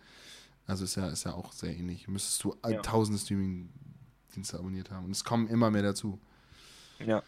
[0.67, 2.07] Also ist ja, ist ja auch sehr ähnlich.
[2.07, 2.81] Müsstest du Ja.
[2.81, 5.05] tausende Streaming-Dienste abonniert haben.
[5.05, 6.19] Und es kommen immer mehr dazu.
[6.99, 7.23] Ja.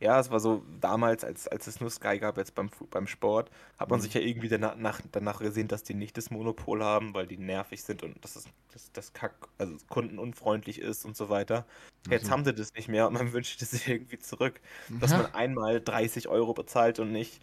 [0.00, 3.50] Ja, es war so damals, als, als es nur Sky gab, jetzt beim, beim Sport,
[3.78, 4.02] hat man Mhm.
[4.02, 7.38] sich ja irgendwie danach, nach, danach gesehen, dass die nicht das Monopol haben, weil die
[7.38, 11.64] nervig sind und dass das, das, das Kack, also kundenunfreundlich ist und so weiter.
[12.10, 12.30] Jetzt Mhm.
[12.32, 14.60] haben sie das nicht mehr und man wünscht es irgendwie zurück,
[15.00, 15.18] dass Ja.
[15.18, 17.40] man einmal 30 Euro bezahlt und nicht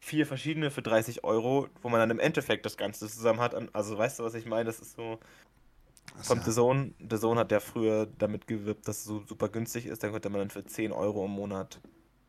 [0.00, 3.54] vier verschiedene für 30 Euro, wo man dann im Endeffekt das Ganze zusammen hat.
[3.74, 4.64] Also weißt du, was ich meine?
[4.64, 5.18] Das ist so.
[6.22, 9.48] Von ja- The Zone, The Zone hat ja früher damit gewirbt, dass es so super
[9.48, 10.02] günstig ist.
[10.02, 11.80] Dann konnte man dann für 10 Euro im Monat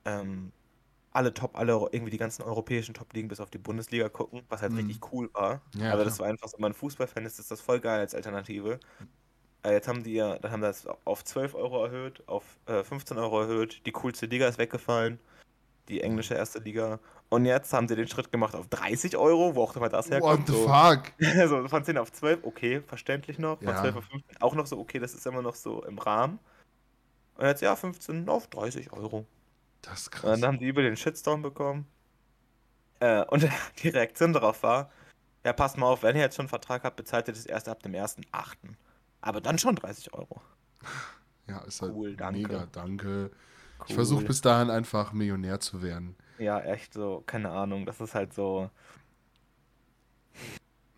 [0.06, 0.52] ähm,
[1.12, 4.74] alle Top, alle irgendwie die ganzen europäischen Top-Ligen bis auf die Bundesliga gucken, was halt
[4.74, 4.80] Mhm.
[4.80, 5.62] richtig cool war.
[5.76, 8.14] Ja, Aber das war einfach so, wenn man Fußballfan ist, ist das voll geil als
[8.14, 8.80] Alternative.
[9.64, 13.18] Äh, jetzt haben die ja, dann haben das auf 12 Euro erhöht, auf äh, 15
[13.18, 13.82] Euro erhöht.
[13.86, 15.20] Die coolste Liga ist weggefallen.
[15.88, 17.00] Die englische erste Liga.
[17.30, 20.50] Und jetzt haben sie den Schritt gemacht auf 30 Euro, wo auch immer das herkommt.
[20.50, 21.36] What the fuck?
[21.40, 23.60] Also von 10 auf 12, okay, verständlich noch.
[23.60, 23.82] Von Ja.
[23.82, 26.40] 12 auf 15 auch noch so, okay, das ist immer noch so im Rahmen.
[27.36, 29.26] Und jetzt ja, 15 auf 30 Euro.
[29.84, 30.40] Das ist Und krass.
[30.40, 31.86] dann haben die über den Shitstorm bekommen.
[33.00, 33.48] Äh, und
[33.84, 34.92] die Reaktion darauf war,
[35.46, 37.70] ja, passt mal auf, wenn ihr jetzt schon einen Vertrag habt, bezahlt ihr das erst
[37.70, 38.56] ab dem 1.8.
[39.22, 40.42] Aber dann schon 30 Euro.
[41.48, 42.40] Ja, ist halt Cool, danke.
[42.40, 43.32] mega, danke.
[43.86, 43.96] Ich Cool.
[43.96, 46.16] versuche bis dahin einfach Millionär zu werden.
[46.40, 48.70] Ja, echt so, keine Ahnung, das ist halt so.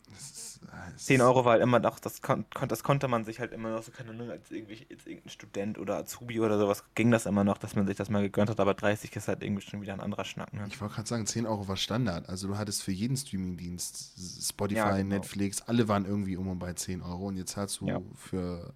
[0.09, 3.07] Das ist, äh, es 10 ist- Euro war halt immer noch, das, kon das konnte
[3.07, 6.39] man sich halt immer noch so, keine Ahnung, als, irgendwie, als irgendein Student oder Azubi
[6.39, 9.15] oder sowas ging das immer noch, dass man sich das mal gegönnt hat, aber 30
[9.15, 10.65] ist halt irgendwie schon wieder ein anderer Schnack, ne?
[10.67, 12.29] Ich wollte gerade sagen, 10 Euro war Standard.
[12.29, 15.15] Also du hattest für jeden Streamingdienst, Spotify, Ja, genau.
[15.15, 17.99] Netflix, alle waren irgendwie um und bei 10 Euro und jetzt zahlst du Ja.
[18.15, 18.73] für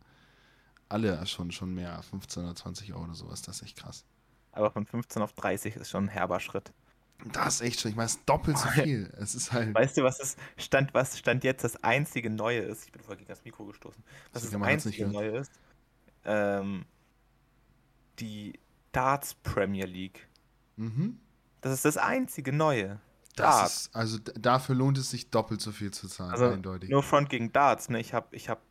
[0.89, 3.41] alle schon, schon mehr, 15 oder 20 Euro oder sowas.
[3.41, 4.03] Das ist echt krass.
[4.56, 6.72] Aber von 15 auf 30 ist schon ein herber Schritt.
[7.32, 9.14] Das ist echt schon, ich meine, es ist doppelt so viel.
[9.20, 9.74] Es ist halt.
[9.74, 12.86] Weißt du, was ist Stand, was Stand jetzt das einzige Neue ist?
[12.86, 14.03] Ich bin vorher gegen das Mikro gestoßen.
[14.34, 15.51] Was das nicht einzige Neue ist?
[16.26, 16.86] Ähm,
[18.20, 18.53] die
[18.91, 20.28] Darts Premier League.
[20.78, 21.20] Mhm.
[21.62, 22.99] Das ist das einzige Neue.
[23.36, 23.76] Das Darts.
[23.88, 26.89] ist, also dafür lohnt es sich doppelt so viel zu zahlen, Also eindeutig.
[26.89, 27.99] nur Front gegen Darts, ne?
[27.99, 28.62] Ich hab, ich hab,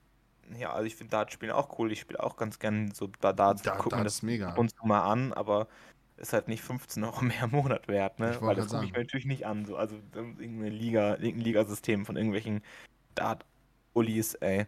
[0.58, 1.92] ja, also ich finde Darts spielen auch cool.
[1.92, 3.62] Ich spiele auch ganz gern so da Darts.
[3.62, 4.54] Da, guck da mir ist das mega.
[4.54, 5.68] zu mal an, aber
[6.16, 8.36] ist halt nicht 15 Euro mehr im Monat wert, ne?
[8.40, 9.64] Weil das gucke ich mir natürlich nicht an.
[9.64, 12.62] So, also ähm, irgendeine Liga, irgendein Ligasystem von irgendwelchen
[13.14, 14.66] Dart-Ulis, ey.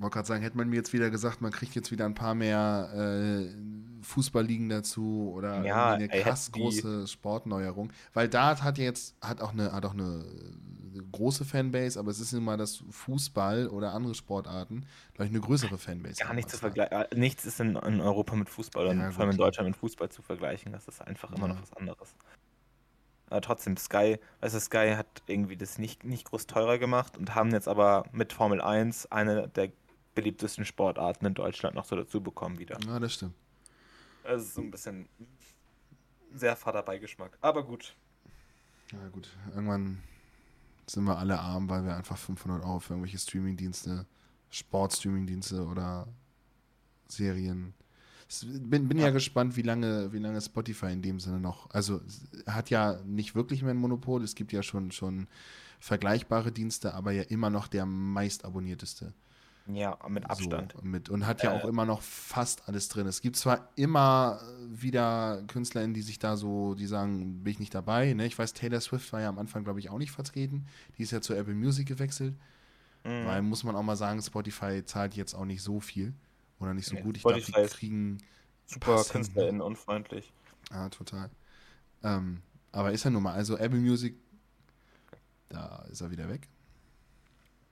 [0.00, 2.34] Wollte gerade sagen, hätte man mir jetzt wieder gesagt, man kriegt jetzt wieder ein paar
[2.34, 3.48] mehr äh,
[4.02, 7.92] Fußballligen dazu oder Ja, eine krass große Sportneuerung.
[8.14, 12.20] Weil Dart hat jetzt, hat auch eine, hat auch eine äh, große Fanbase, aber es
[12.20, 16.22] ist immer das Fußball oder andere Sportarten, glaube ich, eine größere Fanbase.
[16.22, 16.92] Gar nicht zu vergleichen.
[16.96, 19.36] äh, Nichts ist in, in Europa mit Fußball und Ja, vor allem in.
[19.36, 20.72] Deutschland mit Fußball zu vergleichen.
[20.72, 21.54] Das ist einfach immer Ja.
[21.54, 22.14] noch was anderes.
[23.30, 27.34] Aber trotzdem, Sky, weißt du, Sky hat irgendwie das nicht, nicht groß teurer gemacht und
[27.34, 29.70] haben jetzt aber mit Formel 1 eine der
[30.18, 32.76] beliebtesten Sportarten in Deutschland noch so dazu bekommen wieder.
[32.84, 33.34] Ja, das stimmt.
[34.24, 35.08] Ist so ein bisschen
[36.34, 37.38] sehr fader Beigeschmack.
[37.40, 37.94] Aber gut.
[38.90, 39.28] Ja, gut.
[39.54, 40.02] Irgendwann
[40.86, 44.06] sind wir alle arm, weil wir einfach 500 Euro für irgendwelche Streamingdienste,
[44.50, 46.08] Sport-Streamingdienste oder
[47.06, 47.74] Serien.
[48.42, 49.06] Bin, bin ja.
[49.06, 49.10] Ja.
[49.12, 51.70] gespannt, wie lange, wie lange Spotify in dem Sinne noch.
[51.70, 52.00] Also
[52.46, 54.24] hat ja nicht wirklich mehr ein Monopol.
[54.24, 55.28] Es gibt ja schon, schon
[55.78, 59.14] vergleichbare Dienste, aber ja immer noch der meist abonnierteste.
[59.70, 60.72] Ja, mit Abstand.
[60.72, 61.60] So, mit, und hat ja Äh.
[61.60, 63.06] auch immer noch fast alles drin.
[63.06, 67.74] Es gibt zwar immer wieder KünstlerInnen, die sich da so, die sagen, bin ich nicht
[67.74, 68.14] dabei.
[68.14, 68.24] Ne?
[68.26, 70.66] Ich weiß, Taylor Swift war ja am Anfang, glaube ich, auch nicht vertreten.
[70.96, 72.34] Die ist ja zu Apple Music gewechselt.
[73.04, 73.26] Mhm.
[73.26, 76.14] Weil, muss man auch mal sagen, Spotify zahlt jetzt auch nicht so viel.
[76.60, 77.16] Oder nicht so Nee, gut.
[77.16, 78.18] Ich glaube, Spotify die kriegen.
[78.66, 79.04] Super ne?
[79.10, 80.32] KünstlerInnen unfreundlich.
[80.70, 81.30] Ja, total.
[82.02, 82.42] Ähm,
[82.72, 84.14] aber ist ja nun mal, also Apple Music,
[85.48, 86.48] da ist er wieder weg.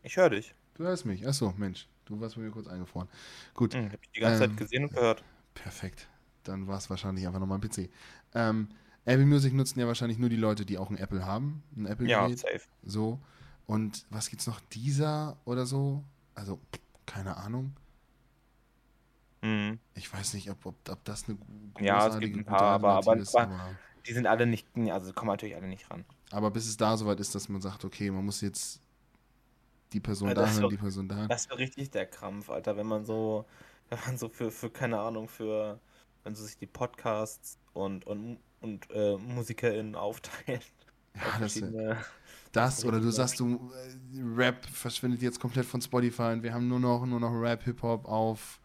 [0.03, 0.55] Ich höre dich.
[0.77, 1.27] Du hörst mich.
[1.27, 3.09] Achso, Mensch, du warst bei mir kurz eingefroren.
[3.55, 3.75] Gut.
[3.75, 5.25] Mhm, hab ich die ganze Ähm, Zeit gesehen und gehört.
[5.55, 6.09] Perfekt.
[6.45, 7.89] Dann war es wahrscheinlich einfach nochmal ein PC.
[8.35, 8.69] Ähm,
[9.05, 11.63] Apple Music nutzen ja wahrscheinlich nur die Leute, die auch ein Apple haben.
[11.77, 12.39] Ein Ja, Apple-Gerät.
[12.39, 12.61] safe.
[12.83, 13.19] so.
[13.67, 14.61] Und was gibt's noch?
[14.73, 16.05] Dieser oder so?
[16.35, 16.61] Also,
[17.07, 17.75] keine Ahnung.
[19.43, 19.79] Mhm.
[19.95, 22.59] Ich weiß nicht, ob, ob, ob das eine gu- Ja, es großartige, gibt ein gute
[22.59, 23.35] paar, aber- aber- ist.
[23.37, 23.71] Aber,
[24.07, 26.05] Die sind alle nicht, also kommen natürlich alle nicht ran.
[26.31, 28.81] aber bis es da soweit ist, dass man sagt, okay, man muss jetzt
[29.93, 31.27] die Person Ja, da das ist hören, doch- die Person da.
[31.27, 33.45] Das wäre richtig der Krampf, Alter, wenn man so,
[33.91, 35.79] wenn man so für, für keine Ahnung, für,
[36.25, 40.61] wenn so sich die Podcasts und, und, und äh, MusikerInnen aufteilen.
[41.15, 41.61] Ja, das,
[42.53, 46.69] das oder du sagst, du äh, Rap verschwindet jetzt komplett von Spotify und wir haben
[46.69, 48.61] nur noch, nur noch Rap, Hip-Hop auf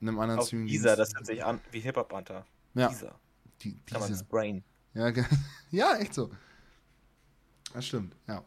[0.00, 0.84] einem anderen auf Streaming-Dienst.
[0.84, 2.44] dieser, das hört sich an wie Hip-Hop, Alter.
[2.74, 3.14] Ja, Dieser.
[3.62, 4.64] die, Kann man sprayen.
[4.92, 5.10] Ja,
[5.70, 6.30] ja, echt so.
[7.72, 8.44] Das stimmt, ja.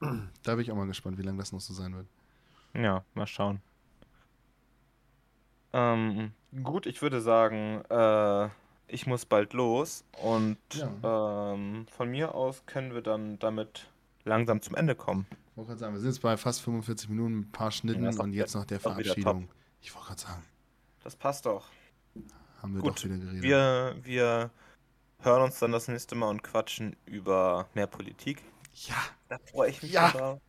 [0.00, 2.06] Da bin ich auch mal gespannt, wie lange das noch so sein wird.
[2.74, 3.60] Ja, mal schauen.
[5.72, 6.32] Ähm,
[6.62, 8.48] gut, ich würde sagen, äh,
[8.88, 10.58] ich muss bald los und
[11.02, 13.88] ähm, von mir aus können wir dann damit
[14.24, 15.26] langsam zum Ende kommen.
[15.30, 18.20] Ich wollte gerade sagen, wir sind jetzt bei fast 45 Minuten, ein paar Schnitten Ja,
[18.20, 19.48] und jetzt noch der Verabschiedung.
[19.80, 20.42] Ich wollte gerade sagen,
[21.04, 21.68] Das passt doch.
[22.62, 23.42] haben wir Gut, doch wieder geredet.
[23.42, 24.50] Wir, wir
[25.20, 28.42] hören uns dann das nächste Mal und quatschen über mehr Politik.
[28.88, 28.96] Ja,
[29.28, 30.10] Da freue ich mich Ja.
[30.10, 30.40] schon drauf.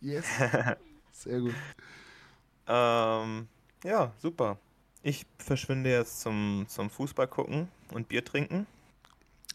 [0.00, 0.26] yes.
[1.12, 1.54] Sehr gut.
[2.66, 3.48] Ähm,
[3.84, 4.58] ja, super.
[5.02, 8.66] Ich verschwinde jetzt zum, zum Fußball gucken und Bier trinken.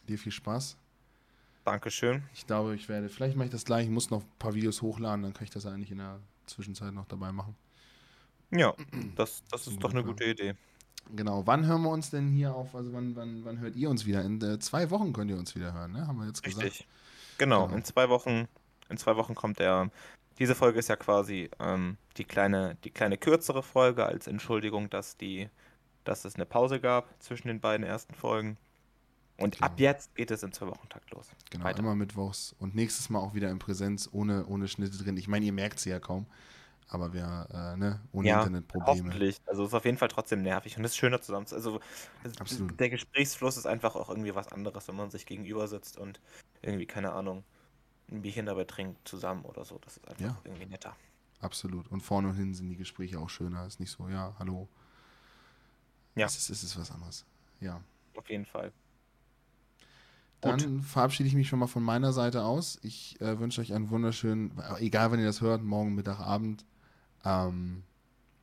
[0.08, 0.78] Dir viel Spaß.
[1.66, 2.24] Dankeschön.
[2.34, 4.82] Ich glaube, ich werde, vielleicht mache ich das gleich, ich muss noch ein paar Videos
[4.82, 7.56] hochladen, dann kann ich das eigentlich in der Zwischenzeit noch dabei machen.
[8.50, 8.74] Ja,
[9.16, 10.56] das, das ist doch eine gute Idee.
[11.16, 11.46] Genau.
[11.46, 12.76] Wann hören wir uns denn hier auf?
[12.76, 14.24] Also wann, wann, wann hört ihr uns wieder?
[14.24, 16.08] In äh, zwei Wochen könnt ihr uns wieder hören, ne?
[16.08, 16.86] Haben wir jetzt gesagt.
[17.42, 17.76] Genau, Genau.
[17.78, 18.48] in zwei Wochen,
[18.90, 19.90] in zwei Wochen kommt der.
[20.38, 25.18] Diese Folge ist ja quasi ähm, die kleine, die kleine kürzere Folge als Entschuldigung, dass
[25.18, 25.50] die,
[26.04, 28.58] dass es eine Pause gab zwischen den beiden ersten Folgen.
[29.38, 29.66] Und Genau.
[29.66, 31.30] ab jetzt geht es in zwei Wochen Takt los.
[31.50, 31.80] Genau, Weiter.
[31.80, 32.54] immer mittwochs.
[32.60, 35.18] Und nächstes Mal auch wieder in Präsenz, ohne, ohne Schnitte drin.
[35.18, 36.28] Ich meine, ihr merkt sie ja kaum.
[36.90, 38.88] Aber wir, äh, ne, ohne Ja, Internetprobleme.
[39.10, 39.38] Hoffentlich.
[39.48, 41.48] Also es ist auf jeden Fall trotzdem nervig und es ist schöner zusammen.
[41.48, 41.80] zu- Also
[42.40, 42.80] Absolut.
[42.80, 46.20] der Gesprächsfluss ist einfach auch irgendwie was anderes, wenn man sich gegenüber sitzt und
[46.62, 47.44] irgendwie, keine Ahnung,
[48.12, 49.78] ein Bierchen dabei trinkt zusammen oder so.
[49.80, 50.38] Das ist einfach Ja.
[50.44, 50.96] irgendwie netter.
[51.40, 51.88] Absolut.
[51.90, 53.66] Und vorne und hinten sind die Gespräche auch schöner.
[53.66, 54.68] Ist nicht so, ja, hallo.
[56.16, 56.26] Ja.
[56.26, 57.26] Es ist, es ist was anderes.
[57.60, 57.82] Ja.
[58.16, 58.72] Auf jeden Fall.
[60.42, 60.86] Dann Gut.
[60.86, 62.80] verabschiede ich mich schon mal von meiner Seite aus.
[62.82, 66.66] Ich äh, wünsche euch einen wunderschönen, egal wann ihr das hört, morgen, Mittag, Abend.
[67.24, 67.84] Ähm,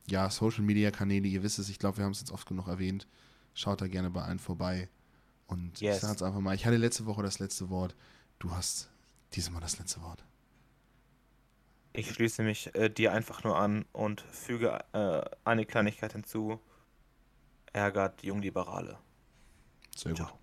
[0.07, 2.67] ja, Social Media Kanäle, ihr wisst es, ich glaube, wir haben es jetzt oft genug
[2.67, 3.05] erwähnt.
[3.53, 4.89] Schaut da gerne bei allen vorbei.
[5.49, 6.01] Und ich Yes.
[6.01, 7.95] sage jetzt einfach mal, ich hatte letzte Woche das letzte Wort.
[8.37, 8.89] Du hast
[9.33, 10.23] diesmal das letzte Wort.
[11.91, 16.59] Ich schließe mich äh, dir einfach nur an und füge äh, eine Kleinigkeit hinzu.
[17.73, 18.99] Ärgert Jungliberale.
[19.95, 20.27] Sehr gut.
[20.27, 20.39] Ciao.